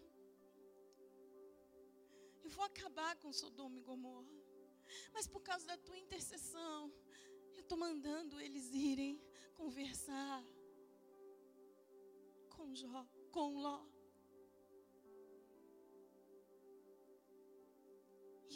[2.43, 4.38] eu vou acabar com Sodoma e Gomorra.
[5.14, 6.93] Mas por causa da tua intercessão,
[7.56, 9.22] eu estou mandando eles irem
[9.56, 10.43] conversar
[12.50, 13.95] com Jó, com Ló.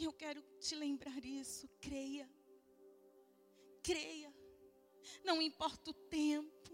[0.00, 1.68] E eu quero te lembrar isso.
[1.78, 2.26] Creia.
[3.82, 4.34] Creia.
[5.22, 6.70] Não importa o tempo.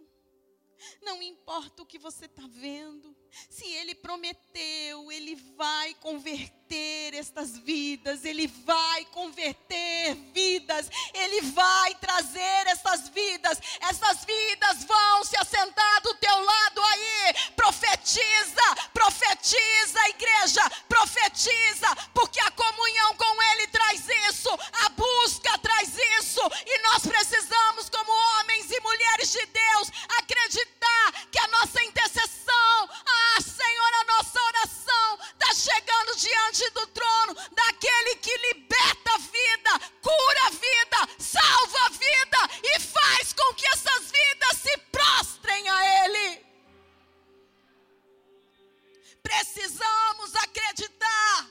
[1.03, 3.16] Não importa o que você está vendo,
[3.51, 12.67] se Ele prometeu, Ele vai converter estas vidas, Ele vai converter vidas, Ele vai trazer
[12.67, 17.35] essas vidas, essas vidas vão se assentar do teu lado aí.
[17.55, 24.51] Profetiza, profetiza, igreja, profetiza, porque a comunhão com Ele traz isso,
[24.85, 30.76] a busca traz isso, e nós precisamos, como homens e mulheres de Deus, acreditar
[40.07, 46.05] cura a vida, salva a vida e faz com que essas vidas se prostrem a
[46.05, 46.47] Ele.
[49.23, 51.51] Precisamos acreditar.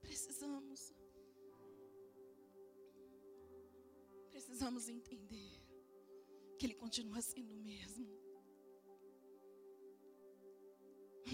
[0.00, 0.92] Precisamos.
[4.30, 5.60] precisamos entender
[6.58, 8.29] que Ele continua sendo o mesmo.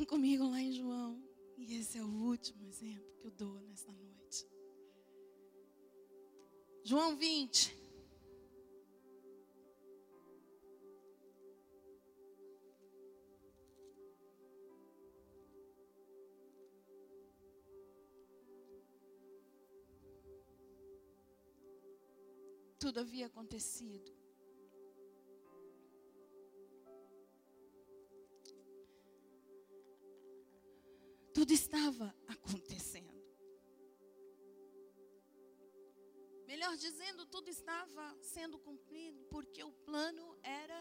[0.05, 1.23] Comigo lá em João.
[1.57, 4.47] E esse é o último exemplo que eu dou nesta noite.
[6.85, 7.87] João 20.
[22.87, 24.26] tudo havia acontecido.
[31.67, 33.17] Estava acontecendo.
[36.47, 40.81] Melhor dizendo, tudo estava sendo cumprido porque o plano era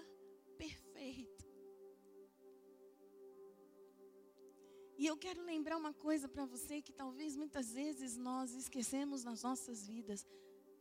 [0.57, 1.43] perfeito.
[4.97, 9.41] E eu quero lembrar uma coisa para você que talvez muitas vezes nós esquecemos nas
[9.41, 10.25] nossas vidas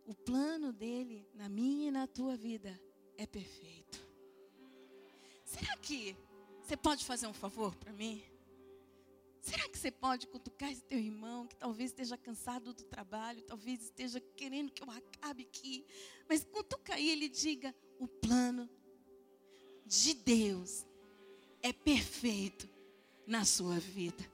[0.04, 2.78] o plano dele na minha e na tua vida
[3.16, 3.98] é perfeito.
[5.44, 6.14] Será que
[6.62, 8.33] você pode fazer um favor para mim?
[9.44, 13.82] Será que você pode cutucar esse teu irmão que talvez esteja cansado do trabalho, talvez
[13.82, 15.84] esteja querendo que eu acabe aqui,
[16.26, 18.66] mas cutuca ele e diga: o plano
[19.84, 20.86] de Deus
[21.62, 22.66] é perfeito
[23.26, 24.24] na sua vida.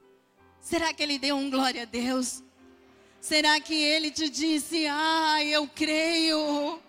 [0.61, 2.41] Será que ele deu um glória a Deus?
[3.19, 6.81] Será que ele te disse: "Ah, eu creio"?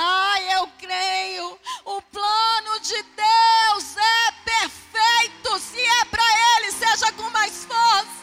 [0.00, 1.58] Ai, eu creio.
[1.84, 5.58] O plano de Deus é perfeito.
[5.58, 6.22] Se é para
[6.56, 6.57] Ele,
[6.98, 8.17] seja com mais força.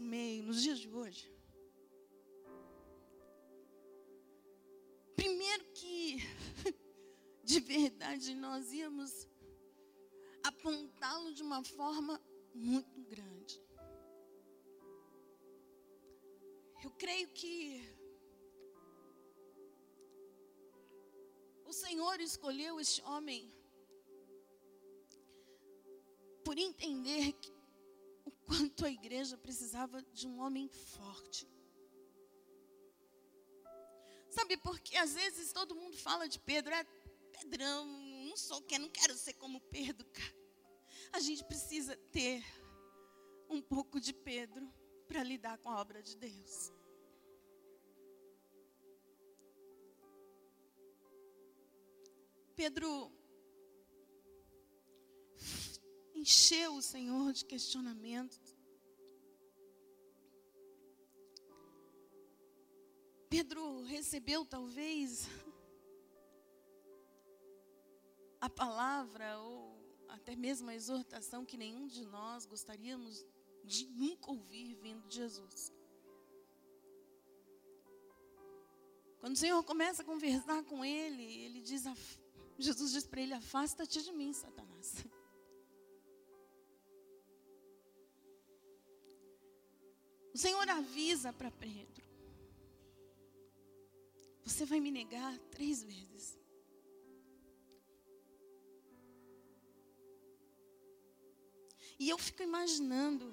[0.00, 1.30] Nosso meio nos dias de hoje,
[5.16, 6.16] Primeiro que,
[7.44, 9.28] de verdade, nós íamos
[10.42, 12.18] apontá-lo de uma forma
[12.54, 13.62] muito grande.
[16.82, 17.82] Eu creio que
[21.66, 23.52] o Senhor escolheu este homem
[26.42, 27.52] por entender que,
[28.50, 31.48] quanto a igreja precisava de um homem forte.
[34.28, 36.84] Sabe, porque às vezes todo mundo fala de Pedro, é
[37.38, 37.86] Pedrão,
[38.26, 40.34] não sou que não quero ser como Pedro, cara.
[41.12, 42.44] A gente precisa ter
[43.48, 44.68] um pouco de Pedro
[45.06, 46.72] para lidar com a obra de Deus.
[52.56, 53.12] Pedro
[56.20, 58.38] encheu o Senhor de questionamentos.
[63.28, 65.26] Pedro recebeu talvez
[68.40, 73.24] a palavra ou até mesmo a exortação que nenhum de nós gostaríamos
[73.64, 75.72] de nunca ouvir vindo de Jesus.
[79.20, 81.84] Quando o Senhor começa a conversar com ele, ele diz,
[82.58, 85.04] Jesus diz para ele: Afasta-te de mim, Satanás.
[90.40, 92.04] Senhor avisa para Pedro:
[94.42, 96.38] você vai me negar três vezes.
[101.98, 103.26] E eu fico imaginando.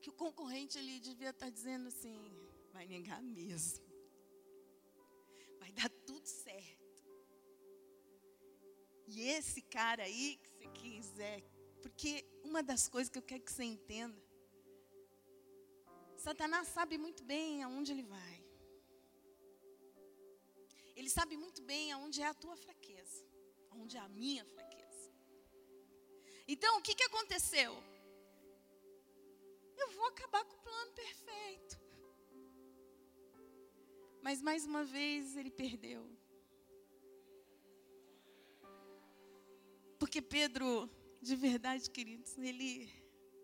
[0.00, 2.20] Que o concorrente ele devia estar dizendo assim:
[2.72, 3.84] vai negar mesmo.
[5.58, 7.02] Vai dar tudo certo.
[9.08, 11.53] E esse cara aí que você quiser.
[11.84, 12.10] Porque
[12.42, 14.24] uma das coisas que eu quero que você entenda
[16.24, 18.36] Satanás sabe muito bem aonde ele vai.
[20.96, 23.22] Ele sabe muito bem aonde é a tua fraqueza,
[23.70, 25.12] aonde é a minha fraqueza.
[26.48, 27.72] Então, o que, que aconteceu?
[29.76, 31.78] Eu vou acabar com o plano perfeito.
[34.22, 36.02] Mas mais uma vez ele perdeu.
[39.98, 40.88] Porque Pedro,
[41.24, 42.86] de verdade, queridos, ele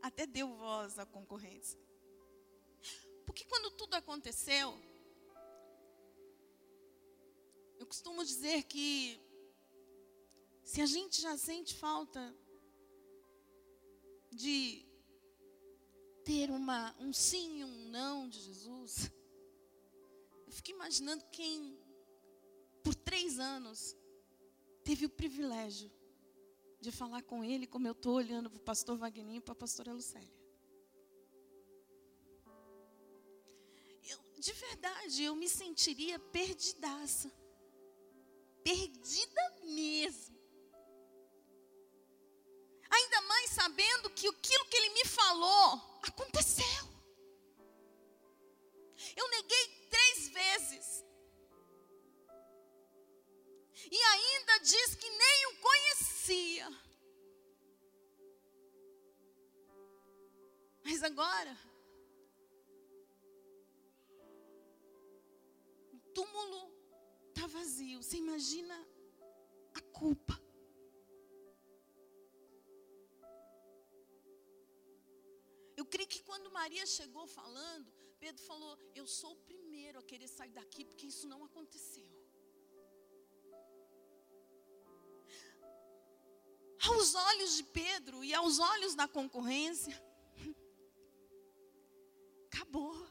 [0.03, 1.81] até deu voz à concorrência.
[3.24, 4.78] Porque quando tudo aconteceu,
[7.78, 9.18] eu costumo dizer que
[10.62, 12.37] se a gente já sente falta
[14.31, 14.87] de
[16.22, 19.11] ter uma, um sim e um não de Jesus,
[20.47, 21.78] eu fico imaginando quem,
[22.85, 23.97] por três anos,
[24.85, 25.91] teve o privilégio
[26.81, 29.57] de falar com ele, como eu estou olhando para o pastor Wagner e para a
[29.57, 30.41] pastora Lucélia.
[34.41, 37.31] de verdade, eu me sentiria perdidaça.
[38.64, 40.39] Perdida mesmo.
[42.91, 46.64] Ainda mais sabendo que aquilo que ele me falou aconteceu.
[61.21, 61.55] Agora,
[65.93, 66.61] O túmulo
[67.29, 68.03] está vazio.
[68.03, 68.75] Você imagina
[69.75, 70.35] a culpa.
[75.77, 80.29] Eu creio que quando Maria chegou falando, Pedro falou: Eu sou o primeiro a querer
[80.29, 82.09] sair daqui, porque isso não aconteceu.
[86.89, 89.95] Aos olhos de Pedro e aos olhos da concorrência,
[92.71, 93.11] acabou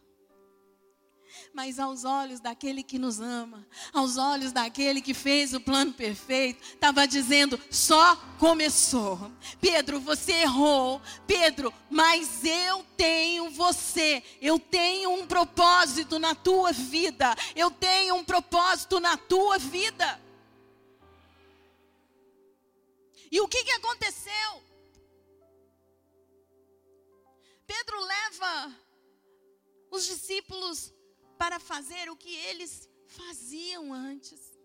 [1.54, 6.64] mas aos olhos daquele que nos ama, aos olhos daquele que fez o plano perfeito,
[6.64, 9.32] estava dizendo: só começou.
[9.60, 11.02] Pedro, você errou.
[11.26, 14.24] Pedro, mas eu tenho você.
[14.42, 17.36] Eu tenho um propósito na tua vida.
[17.56, 20.22] Eu tenho um propósito na tua vida.
[23.32, 24.64] E o que, que aconteceu?
[27.66, 28.89] Pedro leva
[29.92, 30.94] os discípulos
[31.38, 34.58] para fazer o que eles faziam antes.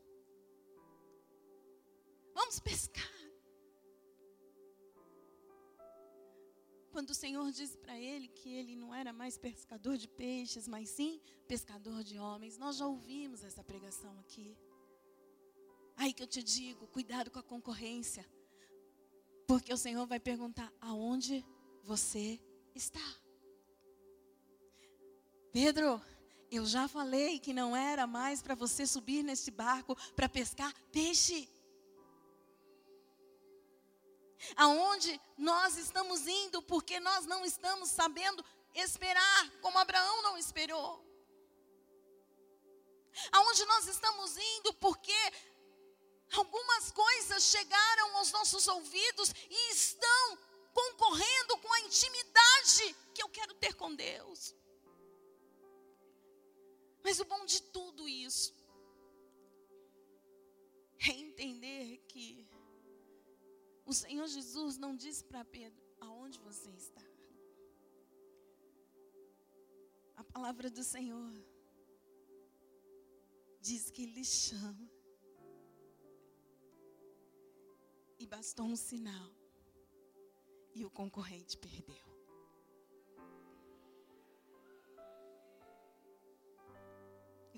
[2.34, 3.14] Vamos pescar.
[6.90, 10.88] Quando o Senhor disse para ele que ele não era mais pescador de peixes, mas
[10.88, 14.56] sim pescador de homens, nós já ouvimos essa pregação aqui.
[15.96, 18.24] Aí que eu te digo, cuidado com a concorrência.
[19.46, 21.44] Porque o Senhor vai perguntar: aonde
[21.82, 22.40] você
[22.74, 23.23] está?
[25.54, 26.04] Pedro,
[26.50, 31.48] eu já falei que não era mais para você subir nesse barco para pescar peixe.
[34.56, 38.44] Aonde nós estamos indo porque nós não estamos sabendo
[38.74, 40.90] esperar como Abraão não esperou.
[43.30, 45.20] Aonde nós estamos indo porque
[46.32, 50.36] algumas coisas chegaram aos nossos ouvidos e estão
[50.72, 54.52] concorrendo com a intimidade que eu quero ter com Deus.
[57.04, 58.54] Mas o bom de tudo isso
[61.06, 62.48] é entender que
[63.84, 67.02] o Senhor Jesus não disse para Pedro aonde você está.
[70.16, 71.34] A palavra do Senhor
[73.60, 74.90] diz que Ele chama.
[78.18, 79.30] E bastou um sinal.
[80.74, 82.13] E o concorrente perdeu.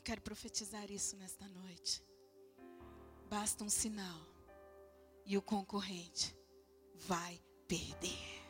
[0.06, 2.00] Quero profetizar isso nesta noite.
[3.28, 4.20] Basta um sinal
[5.24, 6.32] e o concorrente
[6.94, 8.40] vai perder.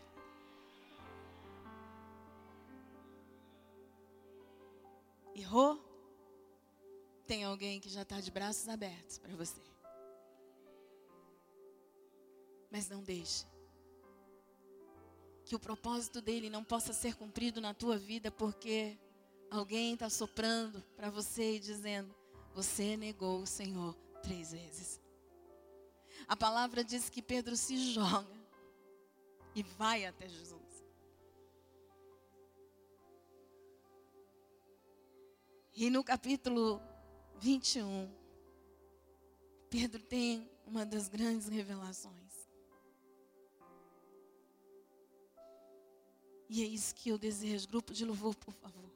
[5.35, 5.83] Errou?
[7.27, 9.63] Tem alguém que já está de braços abertos para você.
[12.71, 13.47] Mas não deixe
[15.47, 18.99] que o propósito dele não possa ser cumprido na tua vida porque
[19.51, 22.15] Alguém está soprando para você e dizendo:
[22.55, 25.01] Você negou o Senhor três vezes.
[26.27, 28.37] A palavra diz que Pedro se joga
[29.55, 30.85] e vai até Jesus.
[35.75, 36.81] E no capítulo
[37.39, 38.11] 21,
[39.69, 42.49] Pedro tem uma das grandes revelações.
[46.49, 47.69] E é isso que eu desejo.
[47.69, 48.96] Grupo de louvor, por favor.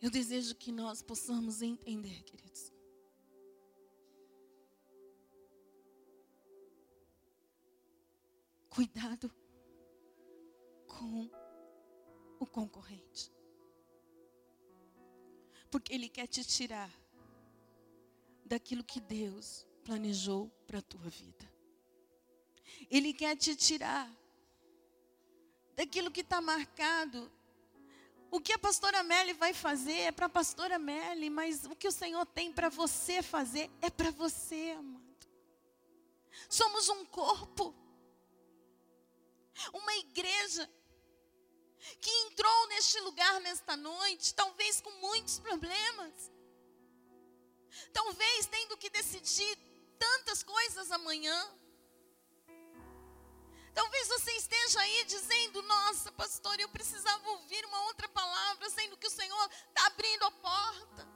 [0.00, 2.72] Eu desejo que nós possamos entender, queridos.
[8.70, 9.30] Cuidado
[10.86, 11.30] com
[12.38, 13.30] o concorrente.
[15.70, 16.90] Porque ele quer te tirar
[18.44, 21.50] daquilo que Deus planejou para a tua vida.
[22.90, 24.10] Ele quer te tirar
[25.76, 27.30] daquilo que está marcado
[28.30, 31.88] o que a pastora Melly vai fazer é para a pastora Melly, mas o que
[31.88, 35.00] o Senhor tem para você fazer é para você, amado.
[36.48, 37.74] Somos um corpo,
[39.72, 40.68] uma igreja
[42.00, 46.30] que entrou neste lugar nesta noite, talvez com muitos problemas,
[47.92, 49.58] talvez tendo que decidir
[49.98, 51.59] tantas coisas amanhã.
[53.74, 59.06] Talvez você esteja aí dizendo: Nossa, pastor, eu precisava ouvir uma outra palavra, sendo que
[59.06, 61.09] o Senhor está abrindo a porta.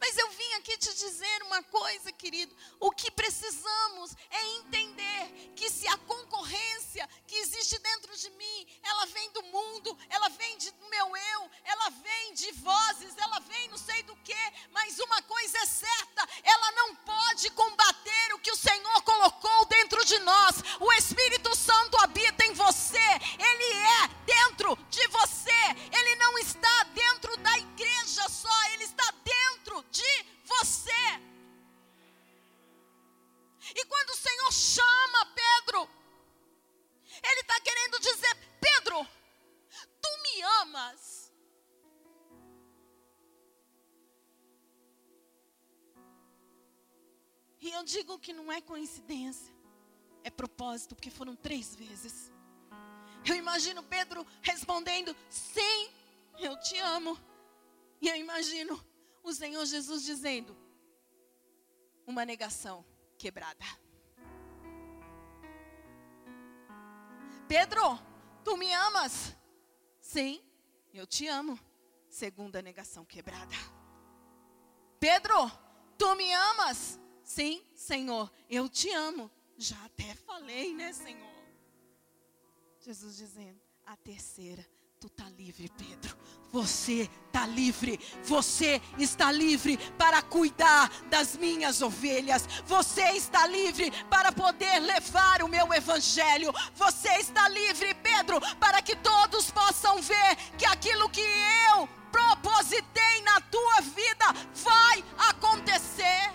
[0.00, 2.54] Mas eu vim aqui te dizer uma coisa, querido.
[2.80, 9.06] O que precisamos é entender que se a concorrência que existe dentro de mim, ela
[9.06, 13.78] vem do mundo, ela vem do meu eu, ela vem de vozes, ela vem não
[13.78, 18.56] sei do que, mas uma coisa é certa, ela não pode combater o que o
[18.56, 20.56] Senhor colocou dentro de nós.
[20.80, 23.08] O Espírito Santo habita em você,
[23.38, 25.50] ele é dentro de você,
[25.92, 29.25] ele não está dentro da igreja só, ele está dentro
[29.90, 30.90] de você.
[33.74, 35.88] E quando o Senhor chama Pedro,
[37.22, 39.06] Ele está querendo dizer: Pedro,
[40.00, 41.32] tu me amas.
[47.60, 49.56] E eu digo que não é coincidência
[50.26, 52.32] é propósito, porque foram três vezes.
[53.24, 55.88] Eu imagino Pedro respondendo: Sim,
[56.38, 57.16] eu te amo.
[58.00, 58.74] E eu imagino
[59.26, 60.56] o Senhor Jesus dizendo:
[62.06, 62.84] Uma negação
[63.18, 63.64] quebrada.
[67.48, 67.98] Pedro,
[68.44, 69.36] tu me amas?
[70.00, 70.40] Sim,
[70.94, 71.58] eu te amo.
[72.08, 73.54] Segunda negação quebrada.
[74.98, 75.50] Pedro,
[75.98, 76.98] tu me amas?
[77.22, 79.30] Sim, Senhor, eu te amo.
[79.58, 81.34] Já até falei, né, Senhor?
[82.80, 84.64] Jesus dizendo, a terceira,
[85.00, 86.16] tu tá livre, Pedro.
[86.52, 88.00] Você está livre.
[88.24, 92.46] Você está livre para cuidar das minhas ovelhas.
[92.64, 96.52] Você está livre para poder levar o meu evangelho.
[96.74, 101.26] Você está livre, Pedro, para que todos possam ver que aquilo que
[101.70, 104.24] eu propositei na tua vida
[104.54, 106.32] vai acontecer.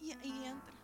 [0.00, 0.75] E aí entra.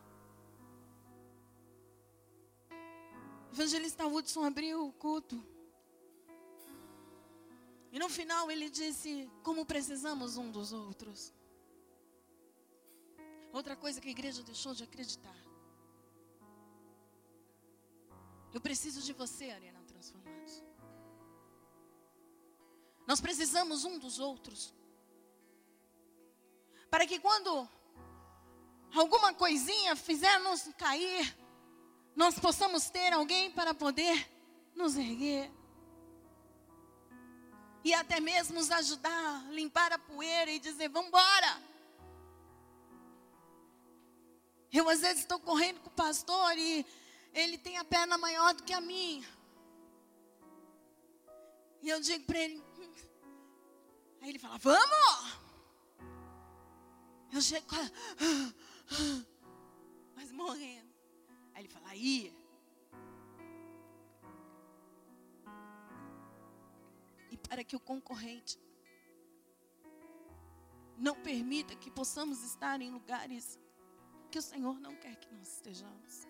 [3.52, 5.44] Evangelista Hudson abriu o culto.
[7.92, 11.32] E no final ele disse como precisamos um dos outros.
[13.52, 15.36] Outra coisa que a igreja deixou de acreditar.
[18.54, 20.62] Eu preciso de você, Arena Transformados.
[23.06, 24.74] Nós precisamos um dos outros.
[26.90, 27.68] Para que quando
[28.94, 31.41] alguma coisinha fizer nos cair,
[32.14, 34.28] nós possamos ter alguém para poder
[34.74, 35.50] nos erguer.
[37.84, 41.62] E até mesmo nos ajudar a limpar a poeira e dizer: vamos embora.
[44.72, 46.86] Eu às vezes estou correndo com o pastor e
[47.34, 49.28] ele tem a perna maior do que a minha.
[51.82, 52.62] E eu digo para ele.
[52.78, 52.92] Hum.
[54.22, 55.42] Aí ele fala: vamos!
[57.32, 57.66] Eu chego,
[60.14, 60.81] mas morrendo.
[61.54, 62.34] Aí ele fala, aí.
[67.30, 68.58] E para que o concorrente
[70.98, 73.58] não permita que possamos estar em lugares
[74.30, 76.26] que o Senhor não quer que nós estejamos.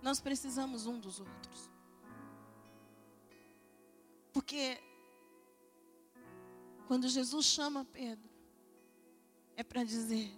[0.00, 1.70] Nós precisamos um dos outros.
[4.32, 4.82] Porque
[6.86, 8.30] quando Jesus chama Pedro,
[9.56, 10.30] é para dizer: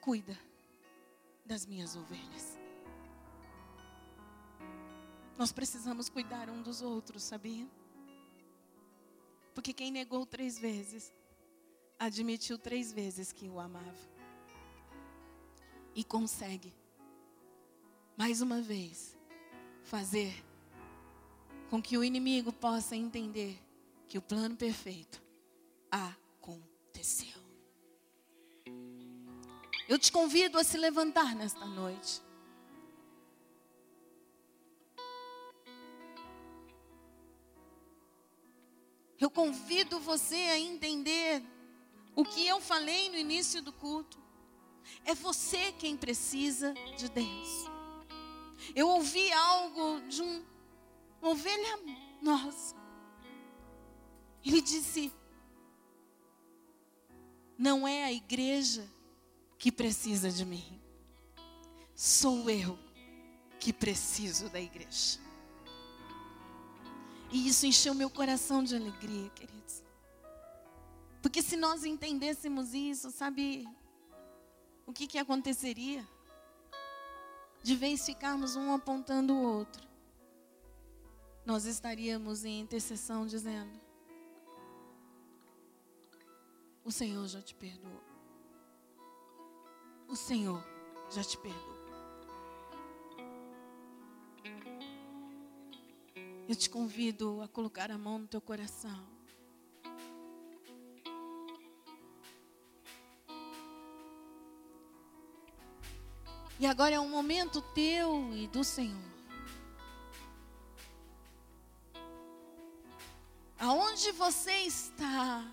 [0.00, 0.38] cuida
[1.50, 2.56] das minhas ovelhas.
[5.36, 7.68] Nós precisamos cuidar um dos outros, sabia?
[9.52, 11.12] Porque quem negou três vezes,
[11.98, 14.08] admitiu três vezes que o amava.
[15.92, 16.72] E consegue,
[18.16, 19.18] mais uma vez,
[19.82, 20.32] fazer
[21.68, 23.60] com que o inimigo possa entender
[24.06, 25.20] que o plano perfeito
[25.90, 27.39] aconteceu.
[29.90, 32.22] Eu te convido a se levantar nesta noite.
[39.18, 41.42] Eu convido você a entender
[42.14, 44.16] o que eu falei no início do culto.
[45.04, 47.64] É você quem precisa de Deus.
[48.76, 50.44] Eu ouvi algo de um,
[51.20, 51.80] ovelha
[52.22, 52.76] nossa.
[54.44, 55.12] Ele disse:
[57.58, 58.88] Não é a igreja
[59.60, 60.80] que precisa de mim.
[61.94, 62.78] Sou eu
[63.60, 65.20] que preciso da igreja.
[67.30, 69.84] E isso encheu meu coração de alegria, queridos.
[71.20, 73.68] Porque se nós entendêssemos isso, sabe
[74.86, 76.08] o que, que aconteceria?
[77.62, 79.86] De vez ficarmos um apontando o outro,
[81.44, 83.78] nós estaríamos em intercessão dizendo:
[86.82, 88.09] O Senhor já te perdoou
[90.10, 90.62] o Senhor
[91.08, 91.80] já te perdoou.
[96.48, 99.06] Eu te convido a colocar a mão no teu coração.
[106.58, 109.10] E agora é um momento teu e do Senhor.
[113.58, 115.44] Aonde você está?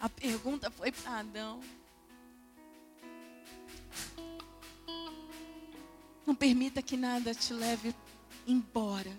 [0.00, 1.60] A pergunta foi para Adão.
[6.26, 7.94] Não permita que nada te leve
[8.46, 9.10] embora.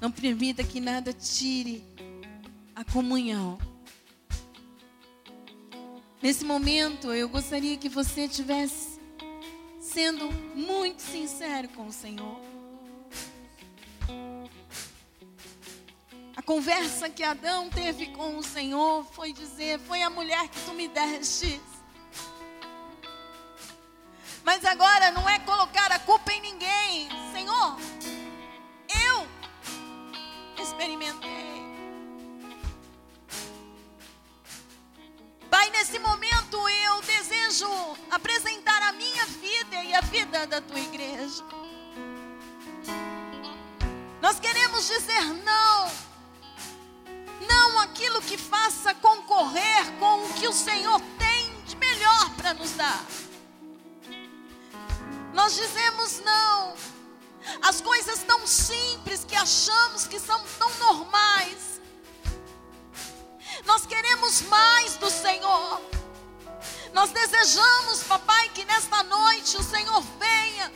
[0.00, 1.84] Não permita que nada tire
[2.74, 3.58] a comunhão.
[6.20, 9.00] Nesse momento, eu gostaria que você estivesse
[9.80, 12.40] sendo muito sincero com o Senhor.
[16.36, 20.72] A conversa que Adão teve com o Senhor foi dizer: Foi a mulher que tu
[20.74, 21.60] me deste.
[24.52, 27.08] Mas agora não é colocar a culpa em ninguém.
[27.32, 27.78] Senhor,
[29.02, 29.26] eu
[30.62, 31.62] experimentei.
[35.48, 37.66] Pai, nesse momento eu desejo
[38.10, 41.42] apresentar a minha vida e a vida da tua igreja.
[44.20, 45.90] Nós queremos dizer não.
[47.48, 52.72] Não aquilo que faça concorrer com o que o Senhor tem de melhor para nos
[52.72, 53.01] dar.
[55.32, 56.74] Nós dizemos não.
[57.60, 61.80] As coisas tão simples que achamos que são tão normais.
[63.64, 65.80] Nós queremos mais do Senhor.
[66.92, 70.72] Nós desejamos, papai, que nesta noite o Senhor venha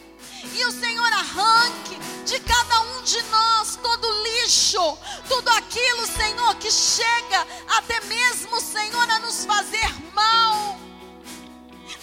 [0.54, 4.98] e o Senhor arranque de cada um de nós todo lixo,
[5.28, 10.78] tudo aquilo, Senhor, que chega até mesmo, Senhor, a nos fazer mal.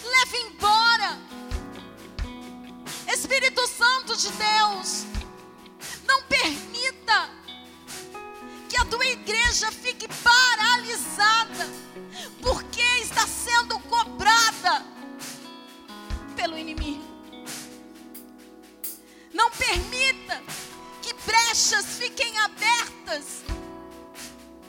[0.04, 1.23] Leve embora.
[3.14, 5.04] Espírito Santo de Deus,
[6.04, 7.30] não permita
[8.68, 11.70] que a tua igreja fique paralisada,
[12.42, 14.84] porque está sendo cobrada
[16.34, 17.04] pelo inimigo.
[19.32, 20.42] Não permita
[21.00, 23.44] que brechas fiquem abertas,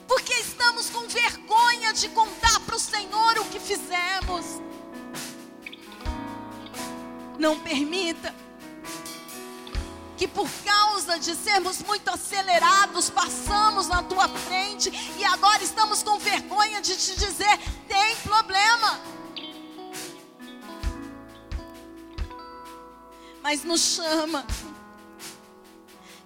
[0.06, 4.62] porque estamos com vergonha de contar para o Senhor o que fizemos.
[7.38, 8.34] Não permita
[10.16, 16.18] que por causa de sermos muito acelerados, passamos na tua frente e agora estamos com
[16.18, 19.00] vergonha de te dizer: tem problema.
[23.42, 24.44] Mas nos chama,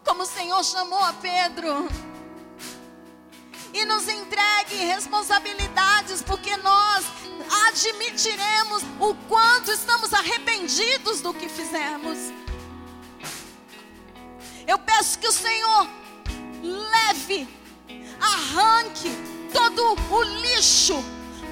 [0.04, 1.88] como o Senhor chamou a Pedro,
[3.74, 7.04] e nos entregue responsabilidades, porque nós
[7.68, 12.18] admitiremos o quanto estamos arrependidos do que fizemos.
[14.66, 15.88] Eu peço que o Senhor
[16.62, 17.48] leve,
[18.20, 19.10] arranque
[19.52, 21.02] todo o lixo,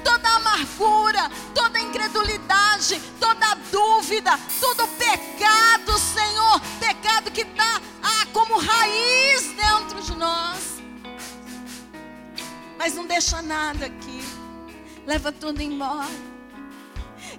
[0.03, 7.41] toda a amargura, toda a incredulidade, toda a dúvida, todo o pecado, Senhor, pecado que
[7.41, 10.79] está ah, como raiz dentro de nós.
[12.77, 14.23] Mas não deixa nada aqui,
[15.05, 16.09] leva tudo embora.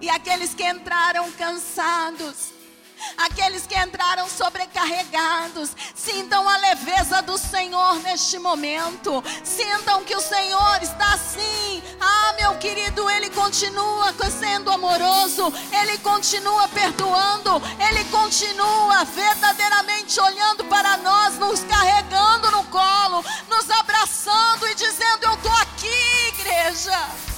[0.01, 2.53] E aqueles que entraram cansados,
[3.17, 9.23] Aqueles que entraram sobrecarregados, sintam a leveza do Senhor neste momento.
[9.45, 11.83] Sintam que o Senhor está assim.
[12.01, 20.97] Ah, meu querido, Ele continua sendo amoroso, Ele continua perdoando, Ele continua verdadeiramente olhando para
[20.99, 27.30] nós, nos carregando no colo, nos abraçando e dizendo: Eu estou aqui, igreja.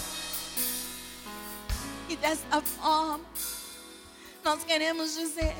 [2.22, 3.18] Desta forma,
[4.44, 5.56] nós queremos dizer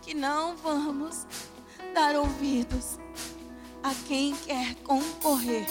[0.00, 1.26] que não vamos
[1.92, 2.98] dar ouvidos
[3.82, 5.66] a quem quer concorrer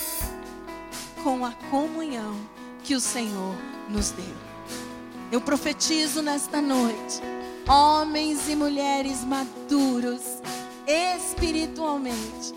[1.24, 2.36] com a comunhão
[2.84, 3.56] que o Senhor
[3.90, 4.36] nos deu.
[5.32, 7.20] Eu profetizo nesta noite,
[7.68, 10.22] homens e mulheres maduros
[10.86, 12.54] espiritualmente,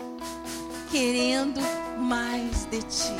[0.91, 1.59] querendo
[1.97, 3.15] mais de ti,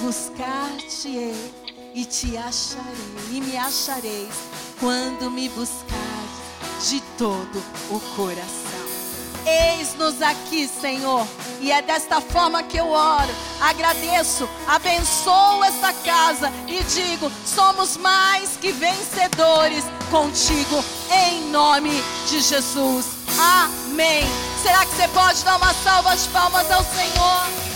[0.00, 2.94] buscar-te-ei e te acharei,
[3.30, 4.34] e me achareis
[4.78, 8.80] quando me buscares de todo o coração.
[9.46, 11.26] Eis-nos aqui, Senhor,
[11.60, 13.34] e é desta forma que eu oro.
[13.60, 21.90] Agradeço, abençoo esta casa e digo: somos mais que vencedores contigo, em nome
[22.28, 23.06] de Jesus.
[23.38, 24.24] Amém.
[24.62, 27.69] Será que você pode dar uma salva de palmas ao Senhor?